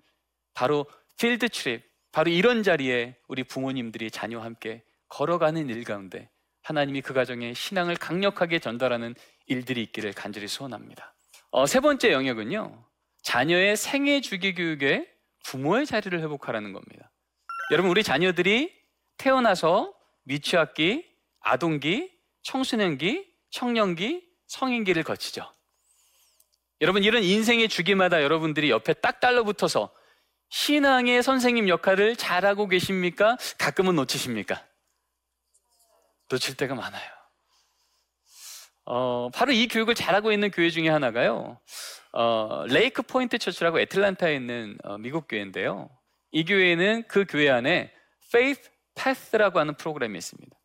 바로 0.54 0.86
필드 1.18 1.48
트립 1.48 1.82
바로 2.12 2.30
이런 2.30 2.62
자리에 2.62 3.16
우리 3.28 3.44
부모님들이 3.44 4.10
자녀와 4.10 4.44
함께 4.44 4.82
걸어가는 5.08 5.68
일 5.68 5.84
가운데 5.84 6.28
하나님이 6.62 7.02
그 7.02 7.14
가정에 7.14 7.54
신앙을 7.54 7.96
강력하게 7.96 8.58
전달하는 8.58 9.14
일들이 9.46 9.82
있기를 9.82 10.12
간절히 10.12 10.48
소원합니다. 10.48 11.14
어, 11.50 11.66
세 11.66 11.80
번째 11.80 12.12
영역은요, 12.12 12.84
자녀의 13.22 13.76
생애 13.76 14.20
주기 14.20 14.54
교육에 14.54 15.08
부모의 15.44 15.86
자리를 15.86 16.18
회복하라는 16.20 16.72
겁니다. 16.72 17.10
여러분, 17.72 17.90
우리 17.90 18.02
자녀들이 18.02 18.72
태어나서 19.16 19.92
미취학기, 20.24 21.04
아동기, 21.40 22.12
청소년기, 22.42 23.26
청년기, 23.50 24.28
성인기를 24.46 25.02
거치죠. 25.02 25.50
여러분, 26.80 27.04
이런 27.04 27.22
인생의 27.22 27.68
주기마다 27.68 28.22
여러분들이 28.22 28.70
옆에 28.70 28.94
딱 28.94 29.20
달라붙어서 29.20 29.92
신앙의 30.48 31.22
선생님 31.22 31.68
역할을 31.68 32.16
잘하고 32.16 32.68
계십니까? 32.68 33.36
가끔은 33.58 33.94
놓치십니까? 33.96 34.66
놓칠 36.30 36.56
때가 36.56 36.74
많아요. 36.74 37.10
어, 38.84 39.30
바로 39.32 39.52
이 39.52 39.68
교육을 39.68 39.94
잘하고 39.94 40.32
있는 40.32 40.50
교회 40.50 40.70
중에 40.70 40.88
하나가요. 40.88 41.60
어, 42.12 42.64
레이크 42.68 43.02
포인트 43.02 43.38
처치라고 43.38 43.78
애틀란타에 43.80 44.34
있는 44.34 44.76
어, 44.82 44.98
미국 44.98 45.28
교회인데요. 45.28 45.88
이 46.32 46.44
교회는 46.44 47.04
그 47.06 47.24
교회 47.28 47.50
안에 47.50 47.92
Faith 48.28 48.68
Path라고 48.94 49.60
하는 49.60 49.74
프로그램이 49.76 50.18
있습니다. 50.18 50.56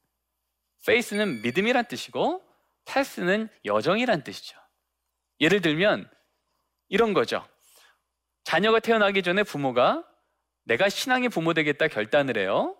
Faith는 0.83 1.41
믿음이란 1.41 1.85
뜻이고 1.87 2.41
Path는 2.85 3.49
여정이란 3.65 4.23
뜻이죠. 4.23 4.57
예를 5.39 5.61
들면 5.61 6.09
이런 6.89 7.13
거죠. 7.13 7.45
자녀가 8.43 8.79
태어나기 8.79 9.23
전에 9.23 9.43
부모가 9.43 10.03
내가 10.65 10.89
신앙의 10.89 11.29
부모 11.29 11.53
되겠다 11.53 11.87
결단을 11.87 12.37
해요. 12.37 12.75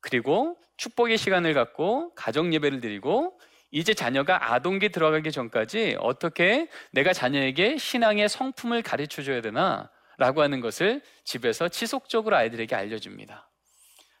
그리고 0.00 0.58
축복의 0.76 1.16
시간을 1.18 1.54
갖고 1.54 2.14
가정 2.14 2.52
예배를 2.52 2.80
드리고 2.80 3.38
이제 3.70 3.94
자녀가 3.94 4.52
아동기 4.52 4.90
들어가기 4.90 5.32
전까지 5.32 5.96
어떻게 5.98 6.68
내가 6.92 7.12
자녀에게 7.12 7.78
신앙의 7.78 8.28
성품을 8.28 8.82
가르쳐 8.82 9.22
줘야 9.22 9.40
되나 9.40 9.90
라고 10.16 10.42
하는 10.42 10.60
것을 10.60 11.02
집에서 11.24 11.68
지속적으로 11.68 12.36
아이들에게 12.36 12.74
알려줍니다. 12.74 13.50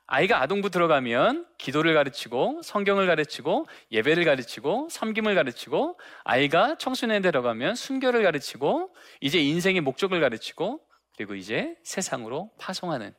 아이가 0.06 0.42
아동부 0.42 0.68
들어가면 0.68 1.46
기도를 1.56 1.94
가르치고 1.94 2.60
성경을 2.62 3.06
가르치고 3.06 3.66
예배를 3.90 4.24
가르치고 4.24 4.88
섬김을 4.90 5.34
가르치고 5.34 5.98
아이가 6.24 6.76
청소년에 6.76 7.20
들어가면 7.20 7.74
순교를 7.74 8.22
가르치고 8.22 8.94
이제 9.20 9.40
인생의 9.40 9.80
목적을 9.80 10.20
가르치고 10.20 10.80
그리고 11.16 11.34
이제 11.34 11.74
세상으로 11.84 12.50
파송하는 12.58 13.14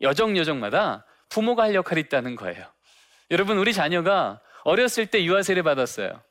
여정 0.00 0.36
여정마다 0.36 1.06
부모가 1.28 1.64
할 1.64 1.74
역할이 1.74 2.02
있다는 2.02 2.36
거예요. 2.36 2.64
여러분 3.32 3.58
우리 3.58 3.72
자녀가 3.72 4.40
어렸을 4.62 5.06
때 5.06 5.24
유아 5.24 5.42
세례 5.42 5.62
받았어요. 5.62 6.22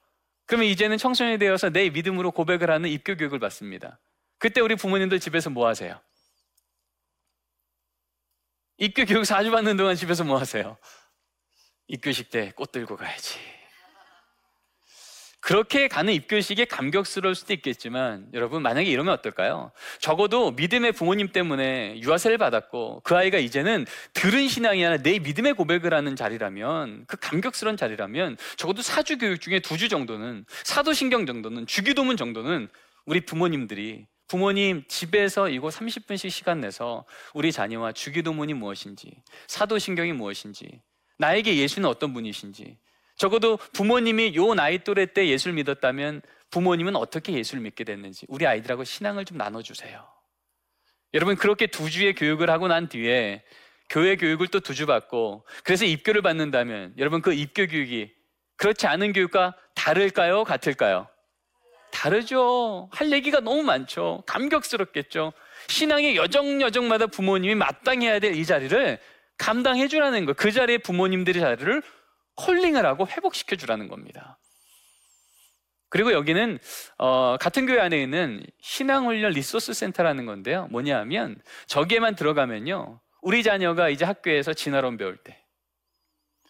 그러면 0.46 0.68
이제는 0.68 0.98
청소년이 0.98 1.38
되어서 1.40 1.70
내 1.70 1.90
믿음으로 1.90 2.32
고백을 2.32 2.70
하는 2.70 2.90
입교 2.90 3.18
교육을 3.18 3.40
받습니다. 3.40 4.00
그때 4.38 4.62
우리 4.62 4.76
부모님들 4.76 5.20
집에서 5.20 5.50
뭐 5.50 5.68
하세요? 5.68 6.00
입교 8.78 9.06
교육 9.06 9.24
4주 9.24 9.52
받는 9.52 9.78
동안 9.78 9.96
집에서 9.96 10.24
뭐 10.24 10.38
하세요? 10.38 10.78
입교식 11.88 12.30
때 12.30 12.52
꽃 12.56 12.72
들고 12.72 12.96
가야지. 12.98 13.38
그렇게 15.40 15.88
가는 15.88 16.12
입교식에 16.12 16.66
감격스러울 16.66 17.36
수도 17.36 17.54
있겠지만 17.54 18.28
여러분 18.34 18.64
만약에 18.64 18.90
이러면 18.90 19.14
어떨까요? 19.14 19.72
적어도 20.00 20.50
믿음의 20.52 20.94
부모님 20.94 21.32
때문에 21.32 22.00
유아세를 22.02 22.40
받았고 22.40 23.02
그 23.04 23.16
아이가 23.16 23.38
이제는 23.38 23.86
들은 24.14 24.48
신앙이 24.48 24.84
아니라 24.84 25.04
내 25.04 25.20
믿음의 25.20 25.54
고백을 25.54 25.94
하는 25.94 26.16
자리라면 26.16 27.06
그 27.06 27.18
감격스러운 27.18 27.78
자리라면 27.78 28.38
적어도 28.58 28.82
사주 28.82 29.20
교육 29.20 29.40
중에 29.40 29.60
두 29.60 29.78
주 29.78 29.88
정도는 29.88 30.46
사도신경 30.64 31.28
정도는 31.28 31.68
주기도문 31.68 32.18
정도는 32.18 32.68
우리 33.06 33.22
부모님들이 33.22 34.08
부모님 34.28 34.84
집에서 34.88 35.50
이거 35.50 35.68
30분씩 35.70 36.30
시간 36.30 36.60
내서 36.62 37.06
우리 37.34 37.52
자녀와 37.52 37.92
주기도문이 37.92 38.54
무엇인지, 38.54 39.24
사도신경이 39.48 40.14
무엇인지, 40.14 40.82
나에게 41.18 41.58
예수는 41.58 41.88
어떤 41.88 42.14
분이신지, 42.14 42.78
적어도 43.18 43.58
부모님이 43.74 44.36
요 44.36 44.54
나이 44.54 44.84
또래 44.84 45.06
때 45.06 45.28
예수를 45.28 45.54
믿었다면 45.54 46.22
부모님은 46.52 46.96
어떻게 46.96 47.34
예수를 47.34 47.62
믿게 47.62 47.84
됐는지 47.84 48.26
우리 48.30 48.46
아이들하고 48.46 48.84
신앙을 48.84 49.26
좀 49.26 49.38
나눠주세요. 49.38 50.06
여러분 51.14 51.36
그렇게 51.38 51.68
두 51.68 51.90
주의 51.90 52.14
교육을 52.14 52.50
하고 52.50 52.68
난 52.68 52.90
뒤에 52.90 53.44
교회 53.90 54.16
교육을 54.18 54.48
또 54.48 54.60
두 54.60 54.74
주 54.74 54.86
받고 54.86 55.46
그래서 55.64 55.86
입교를 55.86 56.22
받는다면 56.22 56.96
여러분 56.98 57.22
그 57.22 57.34
입교 57.34 57.68
교육이 57.68 58.12
그렇지 58.58 58.88
않은 58.88 59.14
교육과 59.14 59.56
다를까요? 59.76 60.44
같을까요? 60.44 61.08
다르죠. 61.96 62.90
할 62.92 63.12
얘기가 63.12 63.40
너무 63.40 63.64
많죠. 63.64 64.24
감격스럽겠죠. 64.28 65.32
신앙의 65.70 66.18
여정 66.18 66.62
여정마다 66.62 67.08
부모님이 67.08 67.56
마땅히 67.56 68.06
해야 68.08 68.20
될 68.20 68.36
이 68.36 68.46
자리를 68.46 69.00
감당해 69.38 69.88
주라는 69.88 70.26
거. 70.26 70.34
그 70.34 70.52
자리에 70.52 70.78
부모님들의 70.80 71.42
자리를 71.42 71.82
콜링을 72.36 72.86
하고 72.86 73.08
회복시켜 73.08 73.56
주라는 73.56 73.88
겁니다. 73.88 74.38
그리고 75.90 76.12
여기는 76.12 76.60
어, 76.98 77.38
같은 77.40 77.66
교회 77.66 77.80
안에 77.80 78.02
있는 78.02 78.46
신앙훈련 78.62 79.32
리소스 79.32 79.74
센터라는 79.74 80.26
건데요. 80.26 80.68
뭐냐 80.72 81.00
하면 81.00 81.42
저기에만 81.68 82.16
들어가면요. 82.16 83.00
우리 83.22 83.42
자녀가 83.44 83.88
이제 83.90 84.04
학교에서 84.04 84.54
진화론 84.54 84.98
배울 84.98 85.16
때 85.18 85.42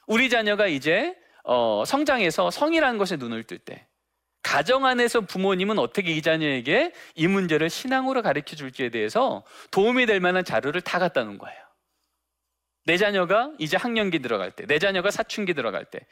우리 0.07 0.29
자녀가 0.29 0.65
이제 0.65 1.15
어, 1.43 1.83
성장해서 1.85 2.49
성이라는 2.49 2.97
것에 2.97 3.17
눈을 3.17 3.43
뜰 3.43 3.59
때 3.59 3.87
가정 4.45 4.85
안에서 4.85 5.21
부모님은 5.21 5.79
어떻게 5.79 6.11
이 6.11 6.21
자녀에게 6.21 6.93
이 7.15 7.27
문제를 7.27 7.67
신앙으로 7.67 8.21
가르쳐 8.21 8.55
줄지에 8.55 8.89
대해서 8.89 9.43
도움이 9.71 10.05
될 10.05 10.19
만한 10.19 10.45
자료를 10.45 10.81
다 10.81 10.99
갖다 10.99 11.23
놓은 11.23 11.39
거예요. 11.39 11.59
내 12.85 12.95
자녀가 12.97 13.51
이제 13.57 13.75
학년기 13.75 14.19
들어갈 14.19 14.51
때, 14.51 14.67
내 14.67 14.77
자녀가 14.77 15.09
사춘기 15.09 15.55
들어갈 15.55 15.83
때, 15.83 16.05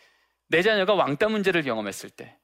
내 0.47 0.63
자녀가 0.63 0.95
왕따 0.95 1.29
문제를 1.29 1.61
경험했을 1.61 2.09
때, 2.09 2.35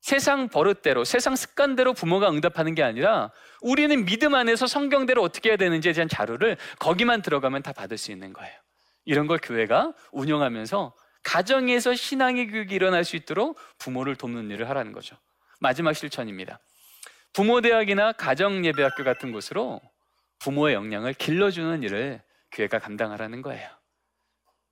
세상 0.00 0.48
버릇대로, 0.48 1.04
세상 1.04 1.36
습관대로 1.36 1.92
부모가 1.92 2.28
응답하는 2.28 2.74
게 2.74 2.82
아니라 2.82 3.30
우리는 3.62 4.04
믿음 4.04 4.34
안에서 4.34 4.66
성경대로 4.66 5.22
어떻게 5.22 5.50
해야 5.50 5.56
되는지에 5.56 5.92
대한 5.92 6.08
자료를 6.08 6.56
거기만 6.80 7.22
들어가면 7.22 7.62
다 7.62 7.72
받을 7.72 7.98
수 7.98 8.10
있는 8.10 8.32
거예요. 8.32 8.52
이런 9.04 9.28
걸 9.28 9.38
교회가 9.40 9.94
운영하면서 10.10 10.92
가정에서 11.24 11.94
신앙의 11.94 12.48
교육이 12.48 12.74
일어날 12.74 13.04
수 13.04 13.16
있도록 13.16 13.58
부모를 13.78 14.14
돕는 14.14 14.50
일을 14.50 14.68
하라는 14.68 14.92
거죠. 14.92 15.16
마지막 15.58 15.94
실천입니다. 15.94 16.60
부모 17.32 17.60
대학이나 17.60 18.12
가정 18.12 18.64
예배학교 18.64 19.02
같은 19.02 19.32
곳으로 19.32 19.80
부모의 20.38 20.74
역량을 20.74 21.14
길러주는 21.14 21.82
일을 21.82 22.22
교회가 22.52 22.78
감당하라는 22.78 23.42
거예요. 23.42 23.68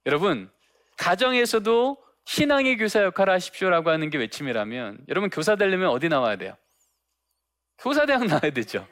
여러분, 0.06 0.50
가정에서도 0.98 1.96
신앙의 2.24 2.76
교사 2.76 3.02
역할을 3.02 3.32
하십시오라고 3.34 3.90
하는 3.90 4.10
게 4.10 4.18
외침이라면 4.18 5.06
여러분 5.08 5.30
교사 5.30 5.56
되려면 5.56 5.88
어디 5.88 6.08
나와야 6.08 6.36
돼요? 6.36 6.56
교사대학 7.78 8.26
나와야 8.26 8.52
되죠. 8.52 8.86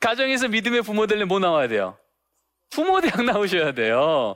가정에서 0.00 0.48
믿음의 0.48 0.82
부모 0.82 1.06
되려면 1.06 1.28
뭐 1.28 1.38
나와야 1.38 1.68
돼요? 1.68 1.96
부모대학 2.70 3.24
나오셔야 3.24 3.72
돼요. 3.72 4.34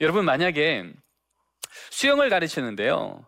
여러분 0.00 0.24
만약에 0.24 0.90
수영을 1.90 2.28
가르치는데요. 2.30 3.26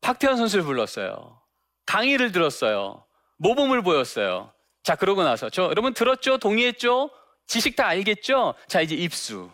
박태환 0.00 0.36
선수를 0.36 0.64
불렀어요. 0.64 1.40
강의를 1.86 2.32
들었어요. 2.32 3.06
모범을 3.38 3.82
보였어요. 3.82 4.52
자, 4.82 4.96
그러고 4.96 5.22
나서 5.22 5.50
저 5.50 5.64
여러분 5.64 5.94
들었죠? 5.94 6.38
동의했죠? 6.38 7.10
지식 7.46 7.76
다 7.76 7.86
알겠죠? 7.86 8.54
자, 8.68 8.80
이제 8.80 8.94
입수. 8.94 9.50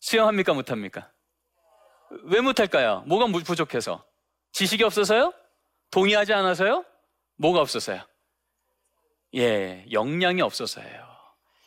수영합니까? 0.00 0.54
못합니까? 0.54 1.10
왜 2.24 2.40
못할까요? 2.40 3.02
뭐가 3.06 3.26
부족해서? 3.44 4.04
지식이 4.52 4.84
없어서요? 4.84 5.32
동의하지 5.90 6.32
않아서요? 6.32 6.84
뭐가 7.38 7.60
없어서요? 7.60 8.06
예, 9.34 9.84
역량이 9.90 10.42
없어서예요. 10.42 11.04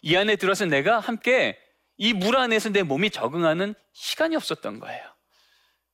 이 0.01 0.15
안에 0.15 0.35
들어서 0.37 0.65
내가 0.65 0.99
함께 0.99 1.57
이 1.97 2.13
물 2.13 2.37
안에서 2.37 2.69
내 2.69 2.83
몸이 2.83 3.09
적응하는 3.09 3.73
시간이 3.93 4.35
없었던 4.35 4.79
거예요. 4.79 5.16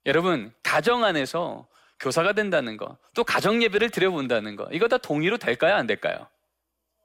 여러분, 0.05 0.53
가정 0.63 1.03
안에서 1.03 1.67
교사가 2.00 2.33
된다는 2.33 2.77
거, 2.77 2.98
또 3.15 3.24
가정 3.24 3.63
예배를 3.63 3.89
드려본다는 3.89 4.55
거, 4.55 4.67
이거 4.72 4.88
다 4.88 4.98
동의로 4.98 5.38
될까요? 5.38 5.75
안 5.75 5.88
될까요? 5.88 6.27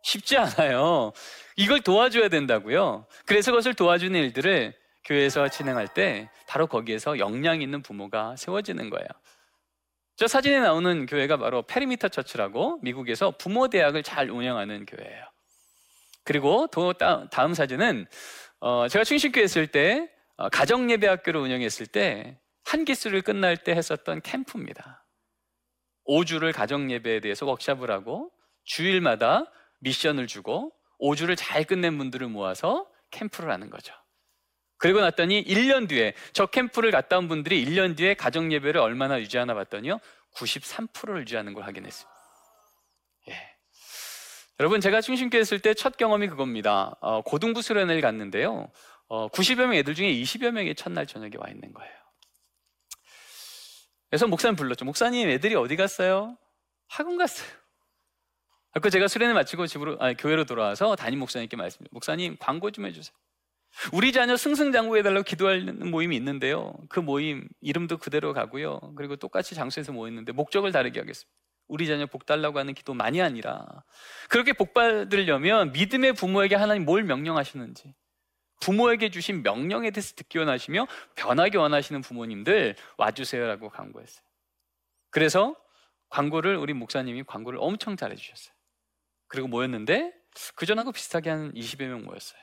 쉽지 0.02 0.36
않아요. 0.36 1.12
이걸 1.56 1.80
도와줘야 1.80 2.28
된다고요. 2.28 3.06
그래서 3.26 3.50
그것을 3.50 3.74
도와주는 3.74 4.18
일들을 4.18 4.74
교회에서 5.04 5.48
진행할 5.48 5.88
때 5.88 6.30
바로 6.46 6.66
거기에서 6.66 7.18
역량 7.18 7.62
있는 7.62 7.82
부모가 7.82 8.36
세워지는 8.36 8.90
거예요. 8.90 9.06
저 10.16 10.26
사진에 10.26 10.60
나오는 10.60 11.06
교회가 11.06 11.36
바로 11.36 11.62
Perimeter 11.62 12.08
Church라고 12.08 12.80
미국에서 12.82 13.30
부모 13.32 13.68
대학을 13.68 14.02
잘 14.02 14.30
운영하는 14.30 14.84
교회예요. 14.86 15.24
그리고 16.24 16.66
또 16.72 16.92
다음 16.92 17.54
사진은 17.54 18.06
어 18.60 18.88
제가 18.88 19.04
충신교회 19.04 19.44
있을 19.44 19.68
때 19.68 20.10
어, 20.36 20.48
가정 20.48 20.90
예배학교를 20.90 21.40
운영했을 21.40 21.86
때 21.86 22.36
한 22.68 22.83
기수를 22.83 23.22
끝날 23.22 23.56
때 23.56 23.72
했었던 23.72 24.20
캠프입니다. 24.20 25.06
5주를 26.06 26.52
가정 26.54 26.90
예배에 26.90 27.20
대해서 27.20 27.46
워크샵을 27.46 27.90
하고 27.90 28.30
주일마다 28.64 29.50
미션을 29.80 30.26
주고 30.26 30.72
5주를 31.00 31.34
잘 31.36 31.64
끝낸 31.64 31.96
분들을 31.96 32.26
모아서 32.28 32.86
캠프를 33.10 33.50
하는 33.50 33.70
거죠. 33.70 33.94
그리고 34.76 35.00
났더니 35.00 35.44
1년 35.44 35.88
뒤에 35.88 36.14
저 36.32 36.46
캠프를 36.46 36.90
갔다 36.90 37.18
온 37.18 37.26
분들이 37.28 37.64
1년 37.64 37.96
뒤에 37.96 38.14
가정 38.14 38.52
예배를 38.52 38.80
얼마나 38.80 39.18
유지하나 39.18 39.54
봤더니요. 39.54 39.98
93%를 40.34 41.22
유지하는 41.22 41.54
걸 41.54 41.64
확인했어요. 41.64 42.08
예. 43.28 43.34
여러분 44.60 44.80
제가 44.80 45.00
충신교회 45.00 45.40
있을 45.40 45.60
때 45.60 45.72
첫 45.74 45.96
경험이 45.96 46.28
그겁니다. 46.28 46.96
어, 47.00 47.22
고등부 47.22 47.62
수련회를 47.62 48.02
갔는데요. 48.02 48.70
어, 49.08 49.28
90여 49.28 49.56
명 49.56 49.74
애들 49.74 49.94
중에 49.94 50.12
20여 50.12 50.50
명이 50.50 50.74
첫날 50.74 51.06
저녁에 51.06 51.32
와 51.38 51.48
있는 51.48 51.72
거예요. 51.72 51.97
그래서 54.10 54.26
목사님 54.26 54.56
불렀죠. 54.56 54.84
목사님 54.84 55.28
애들이 55.28 55.54
어디 55.54 55.76
갔어요? 55.76 56.36
학원 56.88 57.16
갔어요. 57.18 57.48
그 58.80 58.90
제가 58.90 59.08
수련회 59.08 59.34
마치고 59.34 59.66
집으로 59.66 59.96
아니, 60.00 60.16
교회로 60.16 60.44
돌아와서 60.44 60.94
담임 60.96 61.18
목사님께 61.20 61.56
말씀드려요. 61.56 61.88
목사님 61.92 62.36
광고 62.38 62.70
좀 62.70 62.86
해주세요. 62.86 63.14
우리 63.92 64.12
자녀 64.12 64.36
승승장구해달라고 64.36 65.24
기도하는 65.24 65.90
모임이 65.90 66.16
있는데요. 66.16 66.74
그 66.88 67.00
모임 67.00 67.48
이름도 67.60 67.98
그대로 67.98 68.32
가고요. 68.32 68.80
그리고 68.96 69.16
똑같이 69.16 69.54
장소에서 69.54 69.92
모였는데 69.92 70.32
목적을 70.32 70.72
다르게 70.72 71.00
하겠습니다. 71.00 71.30
우리 71.66 71.86
자녀 71.86 72.06
복 72.06 72.24
달라고 72.24 72.58
하는 72.58 72.72
기도만이 72.72 73.20
아니라 73.20 73.66
그렇게 74.30 74.54
복 74.54 74.72
받으려면 74.72 75.72
믿음의 75.72 76.14
부모에게 76.14 76.54
하나님 76.54 76.86
뭘 76.86 77.04
명령하시는지 77.04 77.94
부모에게 78.60 79.10
주신 79.10 79.42
명령에 79.42 79.90
대해서 79.90 80.14
듣기 80.14 80.38
원하시며 80.38 80.86
변하기 81.14 81.56
원하시는 81.56 82.00
부모님들 82.00 82.76
와주세요라고 82.96 83.70
광고했어요. 83.70 84.24
그래서 85.10 85.56
광고를 86.10 86.56
우리 86.56 86.72
목사님이 86.72 87.24
광고를 87.24 87.58
엄청 87.60 87.96
잘해주셨어요. 87.96 88.54
그리고 89.26 89.48
모였는데 89.48 90.12
그전하고 90.56 90.92
비슷하게 90.92 91.30
한 91.30 91.52
20여 91.52 91.86
명 91.86 92.04
모였어요. 92.04 92.40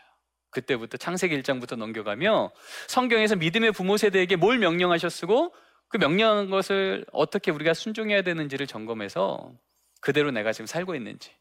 그때부터 0.51 0.97
창세기 0.97 1.41
1장부터 1.41 1.75
넘겨가며 1.75 2.51
성경에서 2.87 3.35
믿음의 3.35 3.73
부모 3.73 3.97
세대에게 3.97 4.37
뭘 4.37 4.57
명령하셨고 4.57 5.53
그 5.89 5.97
명령한 5.97 6.49
것을 6.49 7.05
어떻게 7.11 7.51
우리가 7.51 7.73
순종해야 7.73 8.21
되는지를 8.21 8.67
점검해서 8.67 9.53
그대로 10.01 10.31
내가 10.31 10.53
지금 10.53 10.65
살고 10.65 10.95
있는지. 10.95 11.31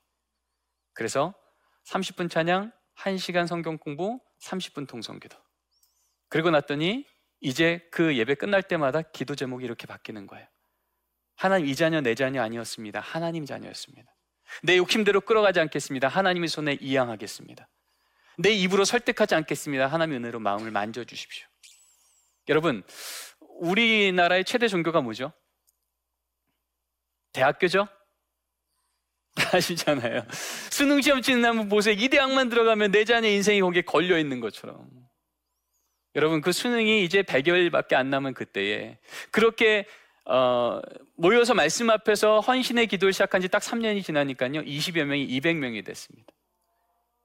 그래서 0.95 1.35
30분 1.87 2.31
찬양, 2.31 2.73
1시간 2.99 3.47
성경 3.47 3.79
공부, 3.79 4.21
30분 4.45 4.87
통성기도. 4.87 5.37
그리고 6.29 6.51
났더니 6.51 7.07
이제 7.41 7.87
그 7.91 8.17
예배 8.17 8.37
끝날 8.37 8.63
때마다 8.63 9.03
기도 9.03 9.35
제목이 9.35 9.65
이렇게 9.65 9.87
바뀌는 9.87 10.27
거예요. 10.27 10.47
하나님 11.37 11.67
이 11.67 11.75
자녀 11.75 12.01
내 12.01 12.15
자녀 12.15 12.43
아니었습니다. 12.43 13.01
하나님 13.01 13.45
자녀였습니다. 13.45 14.15
내 14.63 14.77
욕심대로 14.77 15.21
끌어가지 15.21 15.61
않겠습니다. 15.61 16.09
하나님의 16.09 16.49
손에 16.49 16.79
이양하겠습니다. 16.81 17.69
내 18.39 18.51
입으로 18.51 18.85
설득하지 18.85 19.35
않겠습니다. 19.35 19.87
하나님의 19.87 20.19
은혜로 20.19 20.41
마음을 20.41 20.71
만져 20.71 21.05
주십시오. 21.05 21.47
여러분, 22.49 22.83
우리나라의 23.41 24.45
최대 24.45 24.69
종교가 24.69 25.01
뭐죠? 25.01 25.33
대학교죠? 27.33 27.89
아시잖아요. 29.53 30.25
수능 30.71 31.01
시험 31.01 31.23
치는 31.23 31.45
한번 31.45 31.69
보세요. 31.69 31.95
이 31.99 32.09
대학만 32.09 32.49
들어가면 32.49 32.93
내 32.93 33.05
자녀 33.05 33.29
인생이 33.29 33.61
거기에 33.61 33.83
걸려 33.83 34.19
있는 34.19 34.41
것처럼. 34.41 34.89
여러분 36.17 36.41
그 36.41 36.53
수능이 36.53 37.05
이제 37.05 37.23
100여일밖에 37.23 37.95
안 37.95 38.11
남은 38.11 38.35
그때에 38.35 38.99
그렇게 39.33 39.87
어, 40.27 40.81
모여서 41.17 41.55
말씀 41.55 41.91
앞에서 41.91 42.41
헌신의 42.41 42.87
기도를 42.87 43.13
시작한 43.13 43.41
지 43.41 43.49
딱 43.49 43.63
3년이 43.63 44.05
지나니까요. 44.05 44.63
20여 44.63 45.05
명이 45.05 45.27
200명이 45.29 45.85
됐습니다. 45.85 46.33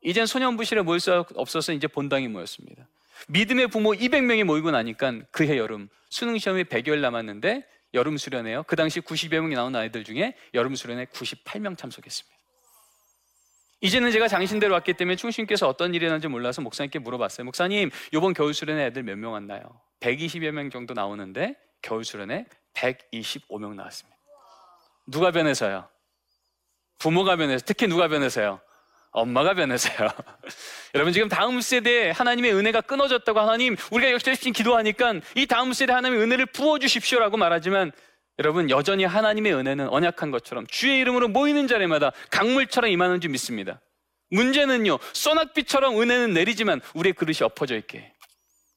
이젠 0.01 0.25
소년부실에 0.25 0.81
모일 0.81 0.99
수 0.99 1.25
없어서 1.35 1.73
이제 1.73 1.87
본당이 1.87 2.27
모였습니다. 2.27 2.87
믿음의 3.27 3.67
부모 3.67 3.91
200명이 3.91 4.43
모이고 4.43 4.71
나니까 4.71 5.19
그해 5.31 5.57
여름 5.57 5.89
수능 6.09 6.37
시험이 6.37 6.63
100여일 6.63 6.99
남았는데 6.99 7.65
여름 7.93 8.17
수련회요. 8.17 8.63
그 8.63 8.75
당시 8.75 8.99
90여 9.01 9.39
명이 9.41 9.55
나온 9.55 9.75
아이들 9.75 10.03
중에 10.03 10.35
여름 10.53 10.75
수련회 10.75 11.05
98명 11.05 11.77
참석했습니다. 11.77 12.37
이제는 13.81 14.11
제가 14.11 14.27
장신대로 14.27 14.73
왔기 14.73 14.93
때문에 14.93 15.15
충신께서 15.15 15.67
어떤 15.67 15.93
일이 15.95 16.05
일어는지 16.05 16.27
몰라서 16.27 16.61
목사님께 16.61 16.99
물어봤어요. 16.99 17.45
목사님, 17.45 17.89
이번 18.13 18.33
겨울 18.33 18.53
수련회 18.53 18.87
애들 18.87 19.03
몇 19.03 19.17
명 19.17 19.31
왔나요? 19.33 19.81
120여 20.01 20.51
명 20.51 20.69
정도 20.69 20.93
나오는데 20.93 21.55
겨울 21.81 22.03
수련회 22.03 22.45
125명 22.73 23.75
나왔습니다. 23.75 24.17
누가 25.07 25.31
변해서요? 25.31 25.87
부모가 26.97 27.37
변해서, 27.37 27.63
특히 27.65 27.87
누가 27.87 28.09
변해서요? 28.09 28.59
엄마가 29.11 29.53
변해서요. 29.53 30.09
여러분 30.95 31.13
지금 31.13 31.27
다음 31.29 31.61
세대에 31.61 32.11
하나님의 32.11 32.53
은혜가 32.53 32.81
끊어졌다고 32.81 33.39
하나님 33.39 33.75
우리가 33.91 34.11
열심히 34.11 34.53
기도하니까 34.53 35.15
이 35.35 35.47
다음 35.47 35.73
세대 35.73 35.93
하나님의 35.93 36.23
은혜를 36.23 36.45
부어 36.47 36.79
주십시오라고 36.79 37.37
말하지만 37.37 37.91
여러분 38.37 38.69
여전히 38.69 39.03
하나님의 39.05 39.53
은혜는 39.53 39.89
언약한 39.89 40.31
것처럼 40.31 40.65
주의 40.67 40.99
이름으로 40.99 41.27
모이는 41.27 41.67
자리마다 41.67 42.11
강물처럼 42.31 42.89
임하는 42.91 43.19
줄 43.19 43.31
믿습니다. 43.31 43.81
문제는요 44.31 44.99
소낙비처럼 45.13 45.99
은혜는 45.99 46.33
내리지만 46.33 46.81
우리의 46.93 47.13
그릇이 47.13 47.39
엎어져 47.41 47.75
있게 47.77 48.13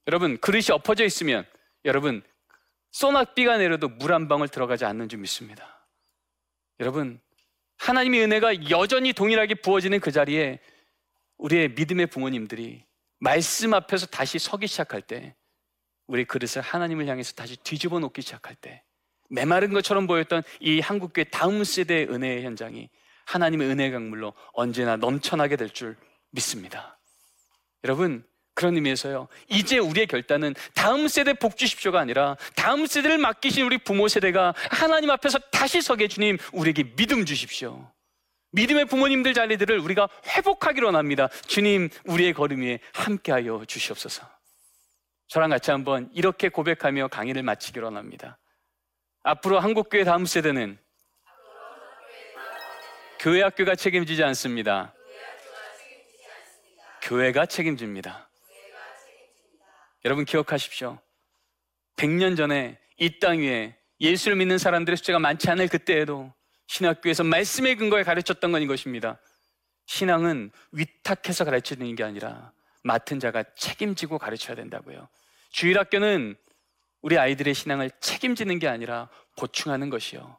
여러분 0.09 0.39
그릇이 0.39 0.67
엎어져 0.71 1.05
있으면 1.05 1.47
여러분 1.85 2.23
소낙비가 2.93 3.57
내려도 3.59 3.89
물 3.89 4.13
한 4.13 4.29
방울 4.29 4.49
들어가지 4.49 4.85
않는 4.85 5.09
줄 5.09 5.19
믿습니다. 5.21 5.87
여러분, 6.81 7.21
하나님의 7.83 8.23
은혜가 8.23 8.71
여전히 8.71 9.13
동일하게 9.13 9.57
부어지는 9.57 9.99
그 9.99 10.13
자리에 10.13 10.61
우리의 11.39 11.71
믿음의 11.71 12.07
부모님들이 12.07 12.85
말씀 13.19 13.75
앞에서 13.75 14.07
다시 14.07 14.39
서기 14.39 14.69
시작할 14.69 15.03
때 15.03 15.35
우리 16.07 16.25
그릇을 16.25 16.63
하나님을 16.63 17.09
향해서 17.09 17.33
다시 17.33 17.57
뒤집어 17.57 17.99
놓기 17.99 18.23
시작할 18.23 18.55
때 18.55 18.85
메마른 19.31 19.73
것처럼 19.73 20.07
보였던 20.07 20.45
이 20.61 20.79
한국교회 20.79 21.25
다음 21.25 21.65
세대의 21.65 22.09
은혜의 22.09 22.45
현장이 22.45 22.89
하나님의 23.27 23.69
은혜의 23.69 23.91
강물로 23.91 24.35
언제나 24.53 24.97
넘쳐나게 24.97 25.57
될 25.57 25.69
줄 25.71 25.97
믿습니다. 26.31 26.99
여러분, 27.85 28.25
그런 28.55 28.75
의미에서요. 28.75 29.29
이제 29.49 29.79
우리의 29.79 30.07
결단은 30.07 30.55
다음 30.75 31.09
세대 31.09 31.33
복 31.33 31.57
주십시오가 31.57 31.99
아니라 31.99 32.37
다음 32.55 32.87
세대를 32.87 33.19
맡기신 33.19 33.65
우리 33.65 33.79
부모 33.79 34.09
세대가 34.09 34.55
하나님 34.71 35.11
앞에서 35.11 35.39
다시 35.51 35.81
서게 35.81 36.09
주님 36.09 36.39
우리에게 36.53 36.95
믿음 36.95 37.25
주십시오. 37.25 37.91
믿음의 38.53 38.85
부모님들 38.85 39.33
자리들을 39.33 39.79
우리가 39.79 40.09
회복하기로 40.29 40.95
합니다. 40.95 41.29
주님 41.47 41.89
우리의 42.05 42.35
걸음 42.35 42.61
위에 42.61 42.81
함께하여 42.93 43.65
주시옵소서. 43.67 44.29
저랑 45.29 45.49
같이 45.49 45.71
한번 45.71 46.11
이렇게 46.13 46.51
고백하며 46.51 47.09
강의를 47.09 47.43
마치기로 47.43 47.97
합니다. 47.97 48.39
앞으로 49.23 49.61
한국교회 49.61 50.05
다음 50.05 50.27
세대는 50.27 50.79
교회 53.19 53.43
학교가 53.43 53.77
책임지지 53.77 54.23
않습니다. 54.25 54.93
교회가 57.03 57.47
책임집니다. 57.47 58.29
여러분 60.05 60.25
기억하십시오. 60.25 60.99
100년 61.97 62.37
전에 62.37 62.79
이 62.99 63.19
땅 63.21 63.39
위에 63.41 63.77
예수를 64.01 64.37
믿는 64.37 64.59
사람들의 64.59 64.97
숫자가 64.97 65.19
많지 65.19 65.49
않을 65.51 65.69
그때에도 65.69 66.33
신학교에서 66.67 67.25
말씀의 67.25 67.77
근거에 67.77 68.03
가르쳤던 68.03 68.51
건 68.53 68.63
이것입니다. 68.63 69.21
신앙은 69.87 70.51
위탁해서 70.73 71.45
가르치는 71.45 71.95
게 71.95 72.03
아니라 72.03 72.53
맡은 72.83 73.21
자가 73.21 73.45
책임지고 73.57 74.19
가르쳐야 74.19 74.57
된다고요. 74.57 75.09
주일학교는 75.51 76.37
우리 77.03 77.19
아이들의 77.19 77.55
신앙을 77.55 77.91
책임지는 78.01 78.59
게 78.59 78.69
아니라 78.69 79.09
보충하는 79.37 79.91
것이요. 79.91 80.39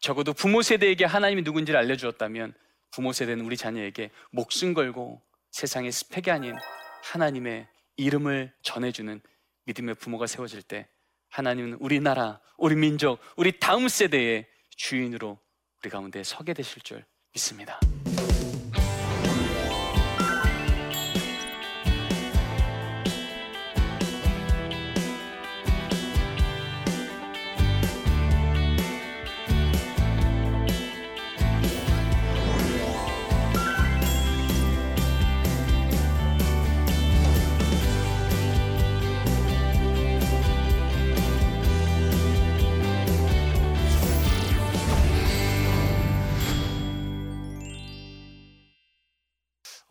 적어도 0.00 0.32
부모 0.32 0.62
세대에게 0.62 1.04
하나님이 1.04 1.42
누군지를 1.42 1.78
알려주었다면 1.80 2.54
부모 2.90 3.12
세대는 3.12 3.44
우리 3.44 3.56
자녀에게 3.56 4.10
목숨 4.30 4.74
걸고 4.74 5.20
세상의 5.50 5.92
스펙이 5.92 6.30
아닌 6.30 6.54
하나님의 7.02 7.66
이름을 7.96 8.52
전해주는 8.62 9.20
믿음의 9.66 9.94
부모가 9.96 10.26
세워질 10.26 10.62
때 10.62 10.88
하나님은 11.30 11.74
우리나라, 11.80 12.40
우리 12.56 12.76
민족, 12.76 13.18
우리 13.36 13.58
다음 13.58 13.88
세대의 13.88 14.46
주인으로 14.76 15.38
우리 15.82 15.90
가운데 15.90 16.22
서게 16.22 16.54
되실 16.54 16.82
줄 16.82 17.04
믿습니다. 17.32 17.80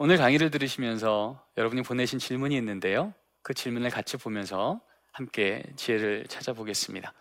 오늘 0.05 0.17
강의를 0.17 0.51
들으시면서 0.51 1.41
여러분이 1.55 1.81
보내신 1.81 2.19
질문이 2.19 2.57
있는데요. 2.57 3.13
그 3.41 3.53
질문을 3.53 3.89
같이 3.89 4.17
보면서 4.17 4.81
함께 5.13 5.63
지혜를 5.77 6.27
찾아보겠습니다. 6.27 7.13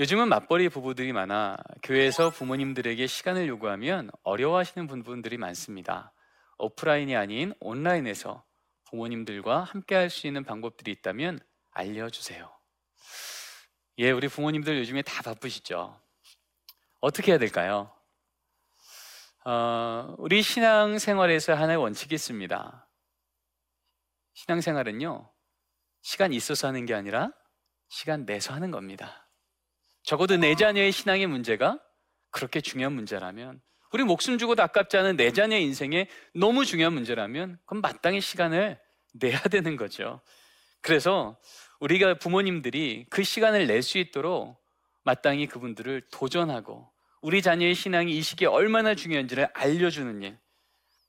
요즘은 0.00 0.28
맞벌이 0.28 0.68
부부들이 0.68 1.12
많아 1.12 1.58
교회에서 1.84 2.30
부모님들에게 2.30 3.06
시간을 3.06 3.46
요구하면 3.46 4.10
어려워하시는 4.24 4.88
분들이 5.04 5.38
많습니다. 5.38 6.12
오프라인이 6.58 7.14
아닌 7.14 7.54
온라인에서 7.60 8.42
부모님들과 8.90 9.62
함께 9.62 9.94
할 9.94 10.10
수 10.10 10.26
있는 10.26 10.42
방법들이 10.42 10.90
있다면 10.90 11.38
알려주세요. 11.70 12.50
예, 13.98 14.10
우리 14.10 14.26
부모님들 14.26 14.76
요즘에 14.80 15.02
다 15.02 15.22
바쁘시죠? 15.22 16.00
어떻게 17.00 17.30
해야 17.30 17.38
될까요? 17.38 17.95
어, 19.48 20.16
우리 20.18 20.42
신앙생활에서 20.42 21.54
하나의 21.54 21.78
원칙이 21.78 22.16
있습니다. 22.16 22.88
신앙생활은요, 24.34 25.30
시간 26.02 26.32
있어서 26.32 26.66
하는 26.66 26.84
게 26.84 26.94
아니라 26.94 27.30
시간 27.88 28.26
내서 28.26 28.52
하는 28.52 28.72
겁니다. 28.72 29.30
적어도 30.02 30.36
내 30.36 30.56
자녀의 30.56 30.90
신앙의 30.90 31.28
문제가 31.28 31.80
그렇게 32.32 32.60
중요한 32.60 32.92
문제라면, 32.94 33.62
우리 33.92 34.02
목숨 34.02 34.36
주고도 34.36 34.64
아깝지 34.64 34.96
않은 34.96 35.16
내 35.16 35.30
자녀의 35.30 35.62
인생에 35.62 36.08
너무 36.34 36.64
중요한 36.64 36.92
문제라면, 36.92 37.60
그럼 37.66 37.82
마땅히 37.82 38.20
시간을 38.20 38.80
내야 39.14 39.40
되는 39.42 39.76
거죠. 39.76 40.22
그래서 40.80 41.38
우리가 41.78 42.18
부모님들이 42.18 43.06
그 43.10 43.22
시간을 43.22 43.68
낼 43.68 43.84
수 43.84 43.98
있도록 43.98 44.60
마땅히 45.04 45.46
그분들을 45.46 46.08
도전하고 46.10 46.90
우리 47.26 47.42
자녀의 47.42 47.74
신앙이 47.74 48.16
이 48.16 48.22
시기에 48.22 48.46
얼마나 48.46 48.94
중요한지를 48.94 49.48
알려주는 49.52 50.22
일. 50.22 50.38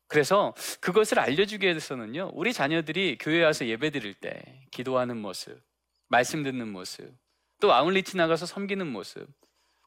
그래서 0.08 0.56
그것을 0.82 1.20
알려주기 1.20 1.68
위해서는요, 1.68 2.32
우리 2.34 2.54
자녀들이 2.54 3.20
교회 3.20 3.44
와서 3.44 3.68
예배 3.68 3.92
드릴 3.92 4.16
때 4.16 4.42
기도하는 4.72 5.18
모습, 5.18 5.62
말씀 6.08 6.42
듣는 6.42 6.70
모습, 6.72 7.14
또 7.62 7.72
아울리티 7.72 8.18
나가서 8.18 8.48
섬기는 8.48 8.88
모습, 8.88 9.28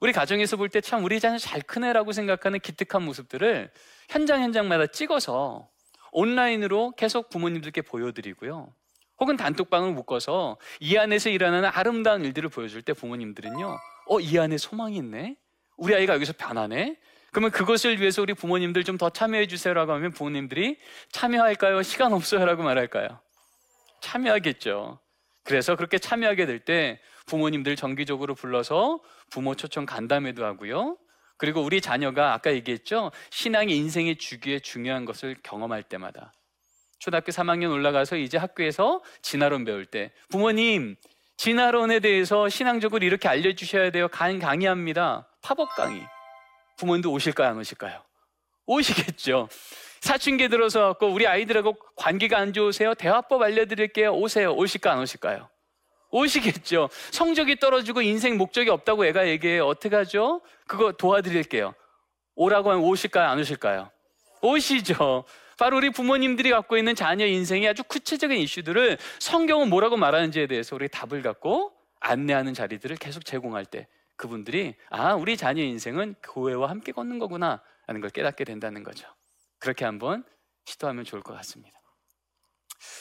우리 0.00 0.12
가정에서 0.12 0.56
볼 0.56 0.68
때 0.68 0.80
참 0.80 1.02
우리 1.02 1.18
자녀 1.18 1.36
잘 1.36 1.62
크네라고 1.62 2.12
생각하는 2.12 2.60
기특한 2.60 3.02
모습들을 3.02 3.72
현장 4.08 4.40
현장마다 4.42 4.86
찍어서 4.86 5.68
온라인으로 6.12 6.92
계속 6.96 7.28
부모님들께 7.30 7.82
보여드리고요. 7.82 8.72
혹은 9.18 9.36
단톡방을 9.36 9.94
묶어서 9.94 10.58
이 10.78 10.96
안에서 10.96 11.28
일어나는 11.28 11.70
아름다운 11.72 12.24
일들을 12.24 12.50
보여줄 12.50 12.82
때 12.82 12.92
부모님들은요, 12.92 13.76
어, 14.06 14.20
이 14.20 14.38
안에 14.38 14.58
소망이 14.58 14.96
있네? 14.98 15.34
우리 15.80 15.94
아이가 15.94 16.14
여기서 16.14 16.34
변하네? 16.36 16.96
그러면 17.32 17.50
그것을 17.50 17.98
위해서 18.00 18.20
우리 18.22 18.34
부모님들 18.34 18.84
좀 18.84 18.98
더 18.98 19.08
참여해 19.08 19.46
주세요라고 19.46 19.92
하면 19.92 20.12
부모님들이 20.12 20.78
참여할까요? 21.10 21.82
시간 21.82 22.12
없어요라고 22.12 22.62
말할까요? 22.62 23.18
참여하겠죠. 24.02 25.00
그래서 25.42 25.74
그렇게 25.76 25.98
참여하게 25.98 26.46
될 26.46 26.60
때 26.60 27.00
부모님들 27.26 27.76
정기적으로 27.76 28.34
불러서 28.34 29.00
부모 29.30 29.54
초청 29.54 29.86
간담회도 29.86 30.44
하고요. 30.44 30.98
그리고 31.38 31.62
우리 31.62 31.80
자녀가 31.80 32.34
아까 32.34 32.52
얘기했죠. 32.52 33.10
신앙이 33.30 33.74
인생의 33.74 34.16
주기에 34.16 34.58
중요한 34.58 35.06
것을 35.06 35.36
경험할 35.42 35.84
때마다 35.84 36.34
초등학교 36.98 37.32
3학년 37.32 37.72
올라가서 37.72 38.16
이제 38.16 38.36
학교에서 38.36 39.02
진화론 39.22 39.64
배울 39.64 39.86
때 39.86 40.12
부모님 40.28 40.96
진화론에 41.38 42.00
대해서 42.00 42.50
신앙적으로 42.50 43.06
이렇게 43.06 43.28
알려주셔야 43.28 43.90
돼요. 43.90 44.08
간 44.08 44.38
강의합니다. 44.38 45.26
팝업 45.42 45.68
강의. 45.76 46.06
부모님도 46.76 47.10
오실까요? 47.12 47.50
안 47.50 47.58
오실까요? 47.58 48.02
오시겠죠. 48.66 49.48
사춘기 50.00 50.48
들어서 50.48 50.88
갖고 50.88 51.08
우리 51.08 51.26
아이들하고 51.26 51.76
관계가 51.96 52.38
안 52.38 52.52
좋으세요? 52.52 52.94
대화법 52.94 53.42
알려드릴게요. 53.42 54.12
오세요. 54.12 54.54
오실까? 54.54 54.92
안 54.92 55.00
오실까요? 55.00 55.48
오시겠죠. 56.10 56.88
성적이 57.10 57.58
떨어지고 57.58 58.02
인생 58.02 58.36
목적이 58.36 58.70
없다고 58.70 59.06
애가 59.06 59.28
얘기해요. 59.28 59.66
어떻게 59.66 59.94
하죠? 59.96 60.40
그거 60.66 60.92
도와드릴게요. 60.92 61.74
오라고 62.34 62.70
하면 62.70 62.84
오실까요? 62.84 63.28
안 63.28 63.38
오실까요? 63.38 63.90
오시죠. 64.40 65.24
바로 65.58 65.76
우리 65.76 65.90
부모님들이 65.90 66.50
갖고 66.50 66.78
있는 66.78 66.94
자녀 66.94 67.26
인생의 67.26 67.68
아주 67.68 67.84
구체적인 67.84 68.38
이슈들을 68.38 68.96
성경은 69.18 69.68
뭐라고 69.68 69.98
말하는지에 69.98 70.46
대해서 70.46 70.74
우리 70.74 70.88
답을 70.88 71.22
갖고 71.22 71.72
안내하는 72.00 72.54
자리들을 72.54 72.96
계속 72.96 73.26
제공할 73.26 73.66
때 73.66 73.86
그분들이 74.20 74.74
아 74.90 75.14
우리 75.14 75.38
자녀 75.38 75.62
인생은 75.62 76.14
교회와 76.22 76.68
함께 76.68 76.92
걷는 76.92 77.18
거구나 77.18 77.62
라는 77.86 78.02
걸 78.02 78.10
깨닫게 78.10 78.44
된다는 78.44 78.84
거죠. 78.84 79.08
그렇게 79.58 79.86
한번 79.86 80.24
시도하면 80.66 81.04
좋을 81.04 81.22
것 81.22 81.32
같습니다. 81.36 81.80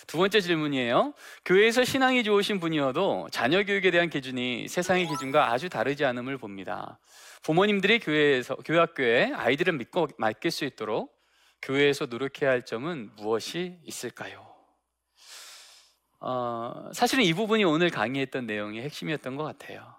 두 0.08 0.18
번째 0.18 0.40
질문이에요. 0.40 1.14
교회에서 1.44 1.84
신앙이 1.84 2.24
좋으신 2.24 2.62
분이어도 2.62 3.28
자녀 3.32 3.64
교육에 3.64 3.92
대한 3.92 4.10
기준이 4.10 4.70
세상의 4.70 5.08
기준과 5.08 5.52
아주 5.52 5.68
다르지 5.68 6.06
않음을 6.06 6.38
봅니다. 6.38 7.00
부모님들이 7.44 8.00
교회에서 8.00 8.56
교회 8.56 8.80
학교에 8.80 9.34
아이들을 9.34 9.74
믿고 9.74 10.08
맡길 10.18 10.52
수 10.52 10.64
있도록 10.64 11.14
교회에서 11.62 12.06
노력해야 12.06 12.50
할 12.50 12.64
점은 12.64 13.12
무엇이 13.18 13.78
있을까요? 13.84 14.48
어, 16.22 16.90
사실은 16.94 17.26
이 17.26 17.34
부분이 17.34 17.66
오늘 17.66 17.90
강의했던 17.90 18.46
내용의 18.46 18.84
핵심이었던 18.84 19.36
것 19.36 19.44
같아요. 19.44 19.99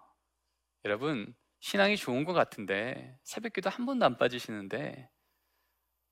여러분, 0.85 1.35
신앙이 1.61 1.97
좋은 1.97 2.25
것 2.25 2.33
같은데 2.33 3.19
새벽기도 3.23 3.69
한 3.71 3.87
번도 3.87 4.05
안 4.07 4.16
빠지시는데 4.16 5.09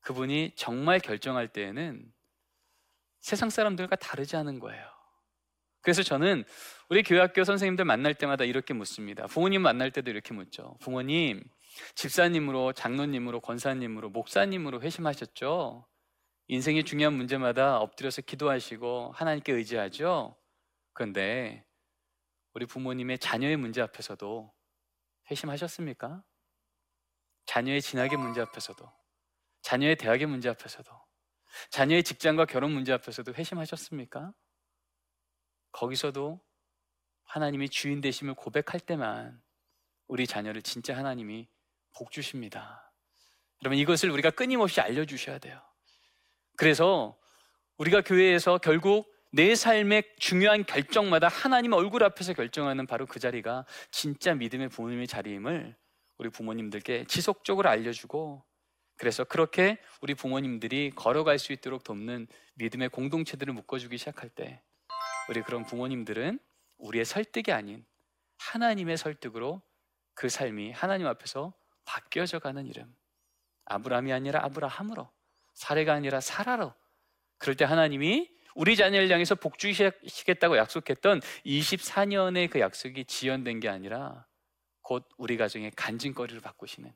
그분이 0.01 0.53
정말 0.55 0.99
결정할 0.99 1.47
때에는 1.47 2.05
세상 3.19 3.49
사람들과 3.49 3.95
다르지 3.95 4.35
않은 4.37 4.59
거예요. 4.59 4.85
그래서 5.81 6.03
저는 6.03 6.43
우리 6.89 7.03
교회학교 7.03 7.43
선생님들 7.43 7.85
만날 7.85 8.13
때마다 8.13 8.43
이렇게 8.43 8.73
묻습니다. 8.73 9.27
부모님 9.27 9.61
만날 9.61 9.91
때도 9.91 10.11
이렇게 10.11 10.33
묻죠. 10.33 10.77
부모님, 10.81 11.43
집사님으로, 11.95 12.73
장로님으로, 12.73 13.39
권사님으로, 13.41 14.09
목사님으로 14.09 14.81
회심하셨죠? 14.81 15.87
인생의 16.47 16.83
중요한 16.83 17.13
문제마다 17.13 17.79
엎드려서 17.79 18.21
기도하시고 18.23 19.11
하나님께 19.13 19.53
의지하죠? 19.53 20.35
그런데 20.93 21.63
우리 22.53 22.65
부모님의 22.65 23.19
자녀의 23.19 23.55
문제 23.57 23.81
앞에서도 23.81 24.51
회심하셨습니까? 25.29 26.23
자녀의 27.45 27.81
진학의 27.81 28.17
문제 28.17 28.41
앞에서도, 28.41 28.91
자녀의 29.61 29.95
대학의 29.95 30.27
문제 30.27 30.49
앞에서도, 30.49 30.91
자녀의 31.69 32.03
직장과 32.03 32.45
결혼 32.45 32.71
문제 32.71 32.93
앞에서도 32.93 33.33
회심하셨습니까? 33.33 34.33
거기서도 35.71 36.39
하나님이 37.23 37.69
주인 37.69 38.01
되심을 38.01 38.33
고백할 38.33 38.79
때만 38.79 39.41
우리 40.07 40.25
자녀를 40.25 40.61
진짜 40.61 40.97
하나님이 40.97 41.47
복 41.95 42.11
주십니다. 42.11 42.91
여러분 43.61 43.77
이것을 43.77 44.09
우리가 44.09 44.31
끊임없이 44.31 44.81
알려 44.81 45.05
주셔야 45.05 45.37
돼요. 45.37 45.61
그래서 46.57 47.17
우리가 47.77 48.01
교회에서 48.01 48.57
결국 48.57 49.13
내 49.31 49.53
삶의 49.53 50.15
중요한 50.17 50.65
결정마다 50.65 51.27
하나님 51.27 51.73
얼굴 51.73 52.03
앞에서 52.03 52.33
결정하는 52.33 52.87
바로 52.87 53.05
그 53.05 53.19
자리가 53.19 53.65
진짜 53.91 54.33
믿음의 54.33 54.69
부모님의 54.69 55.07
자리임을 55.07 55.75
우리 56.17 56.29
부모님들께 56.29 57.05
지속적으로 57.05 57.69
알려주고 57.69 58.43
그래서 58.97 59.23
그렇게 59.23 59.77
우리 60.01 60.15
부모님들이 60.15 60.91
걸어갈 60.95 61.39
수 61.39 61.53
있도록 61.53 61.83
돕는 61.83 62.27
믿음의 62.55 62.89
공동체들을 62.89 63.53
묶어주기 63.53 63.97
시작할 63.97 64.29
때 64.29 64.61
우리 65.29 65.41
그런 65.41 65.63
부모님들은 65.63 66.39
우리의 66.79 67.05
설득이 67.05 67.51
아닌 67.51 67.85
하나님의 68.37 68.97
설득으로 68.97 69.61
그 70.15 70.27
삶이 70.27 70.71
하나님 70.71 71.07
앞에서 71.07 71.53
바뀌어져 71.85 72.39
가는 72.39 72.65
이름. 72.65 72.93
아브라함이 73.65 74.11
아니라 74.11 74.43
아브라함으로, 74.43 75.09
사례가 75.53 75.93
아니라 75.93 76.19
사라로. 76.19 76.73
그럴 77.37 77.55
때 77.55 77.63
하나님이 77.65 78.29
우리 78.59 78.75
자녀를 78.75 79.09
향해서 79.09 79.35
복주시겠다고 79.35 80.57
약속했던 80.57 81.21
24년의 81.45 82.49
그 82.49 82.59
약속이 82.59 83.05
지연된 83.05 83.61
게 83.61 83.69
아니라 83.69 84.25
곧 84.81 85.07
우리 85.17 85.37
가정의 85.37 85.71
간증거리를 85.77 86.41
바꾸시는 86.41 86.91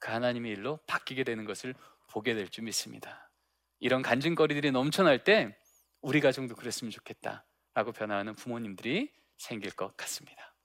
그 0.00 0.10
하나님의 0.10 0.50
일로 0.50 0.80
바뀌게 0.88 1.22
되는 1.22 1.44
것을 1.44 1.76
보게 2.10 2.34
될 2.34 2.48
줄 2.48 2.64
믿습니다. 2.64 3.30
이런 3.78 4.02
간증거리들이 4.02 4.72
넘쳐날 4.72 5.22
때 5.22 5.56
우리 6.00 6.20
가정도 6.20 6.56
그랬으면 6.56 6.90
좋겠다. 6.90 7.46
라고 7.74 7.92
변화하는 7.92 8.34
부모님들이 8.34 9.12
생길 9.36 9.70
것 9.70 9.96
같습니다. 9.96 10.56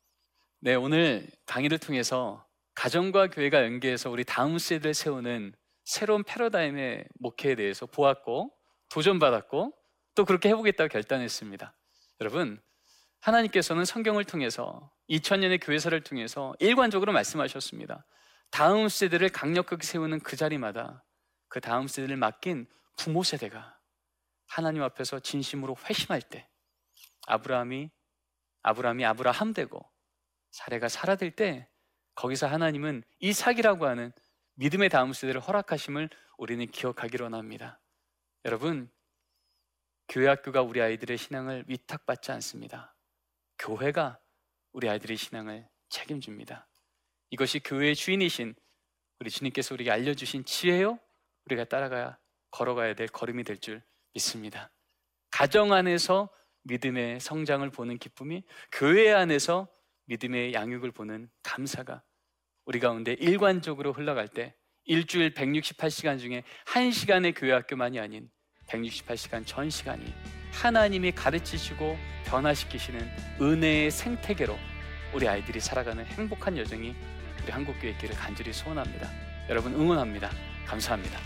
네, 0.59 0.73
오늘 0.73 1.29
강의를 1.45 1.77
통해서 1.77 2.47
가정과 2.73 3.27
교회가 3.27 3.63
연계해서 3.63 4.09
우리 4.09 4.23
다음 4.23 4.57
세대를 4.57 4.95
세우는 4.95 5.53
새로운 5.83 6.23
패러다임의 6.23 7.05
목회에 7.19 7.53
대해서 7.53 7.85
보았고 7.85 8.51
도전받았고 8.89 9.77
또 10.15 10.25
그렇게 10.25 10.49
해보겠다고 10.49 10.89
결단했습니다. 10.89 11.73
여러분, 12.19 12.61
하나님께서는 13.21 13.85
성경을 13.85 14.25
통해서 14.25 14.91
2000년의 15.09 15.59
교회사를 15.63 16.01
통해서 16.01 16.53
일관적으로 16.59 17.11
말씀하셨습니다. 17.13 18.05
다음 18.49 18.89
세대를 18.89 19.29
강력하게 19.29 19.85
세우는 19.85 20.19
그 20.19 20.35
자리마다 20.35 21.03
그 21.47 21.61
다음 21.61 21.87
세대를 21.87 22.17
맡긴 22.17 22.67
부모 22.97 23.23
세대가 23.23 23.77
하나님 24.47 24.83
앞에서 24.83 25.19
진심으로 25.19 25.75
회심할 25.85 26.21
때 26.21 26.47
아브라함이 27.27 27.89
아브라함이 28.63 29.05
아브라함 29.05 29.53
되고 29.53 29.89
사례가 30.51 30.87
될때 31.15 31.69
거기서 32.15 32.47
하나님은 32.47 33.03
이삭이라고 33.19 33.85
하는 33.85 34.11
믿음의 34.55 34.89
다음 34.89 35.13
세대를 35.13 35.41
허락하심을 35.41 36.09
우리는 36.37 36.65
기억하기로 36.67 37.33
합니다. 37.33 37.79
여러분, 38.45 38.91
교회 40.11 40.27
학교가 40.27 40.61
우리 40.61 40.81
아이들의 40.81 41.17
신앙을 41.17 41.63
위탁받지 41.67 42.33
않습니다. 42.33 42.93
교회가 43.57 44.19
우리 44.73 44.89
아이들의 44.89 45.15
신앙을 45.15 45.65
책임집니다. 45.87 46.67
이것이 47.29 47.59
교회의 47.59 47.95
주인이신 47.95 48.53
우리 49.21 49.29
주님께서 49.29 49.73
우리에게 49.73 49.89
알려주신 49.89 50.43
지혜요. 50.43 50.99
우리가 51.45 51.63
따라가야 51.63 52.17
걸어가야 52.51 52.93
될 52.95 53.07
걸음이 53.07 53.45
될 53.45 53.57
줄 53.57 53.81
믿습니다. 54.13 54.69
가정 55.29 55.71
안에서 55.71 56.29
믿음의 56.63 57.21
성장을 57.21 57.69
보는 57.69 57.97
기쁨이 57.97 58.43
교회 58.69 59.13
안에서 59.13 59.69
믿음의 60.07 60.53
양육을 60.53 60.91
보는 60.91 61.29
감사가 61.41 62.03
우리 62.65 62.81
가운데 62.81 63.13
일관적으로 63.13 63.93
흘러갈 63.93 64.27
때 64.27 64.57
일주일 64.83 65.33
168시간 65.33 66.19
중에 66.19 66.43
1시간의 66.65 67.33
교회 67.33 67.53
학교만이 67.53 67.97
아닌 67.97 68.29
168시간 68.71 69.45
전 69.45 69.69
시간이 69.69 70.13
하나님이 70.51 71.11
가르치시고 71.11 71.97
변화시키시는 72.25 73.09
은혜의 73.41 73.91
생태계로 73.91 74.57
우리 75.13 75.27
아이들이 75.27 75.59
살아가는 75.59 76.05
행복한 76.05 76.57
여정이 76.57 76.95
우리 77.43 77.51
한국교회 77.51 77.91
있기를 77.91 78.15
간절히 78.15 78.53
소원합니다. 78.53 79.09
여러분 79.49 79.73
응원합니다. 79.73 80.29
감사합니다. 80.65 81.19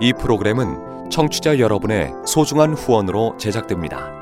이 0.00 0.12
프로그램은 0.20 1.10
청취자 1.10 1.60
여러분의 1.60 2.10
소중한 2.26 2.74
후원으로 2.74 3.36
제작됩니다. 3.38 4.21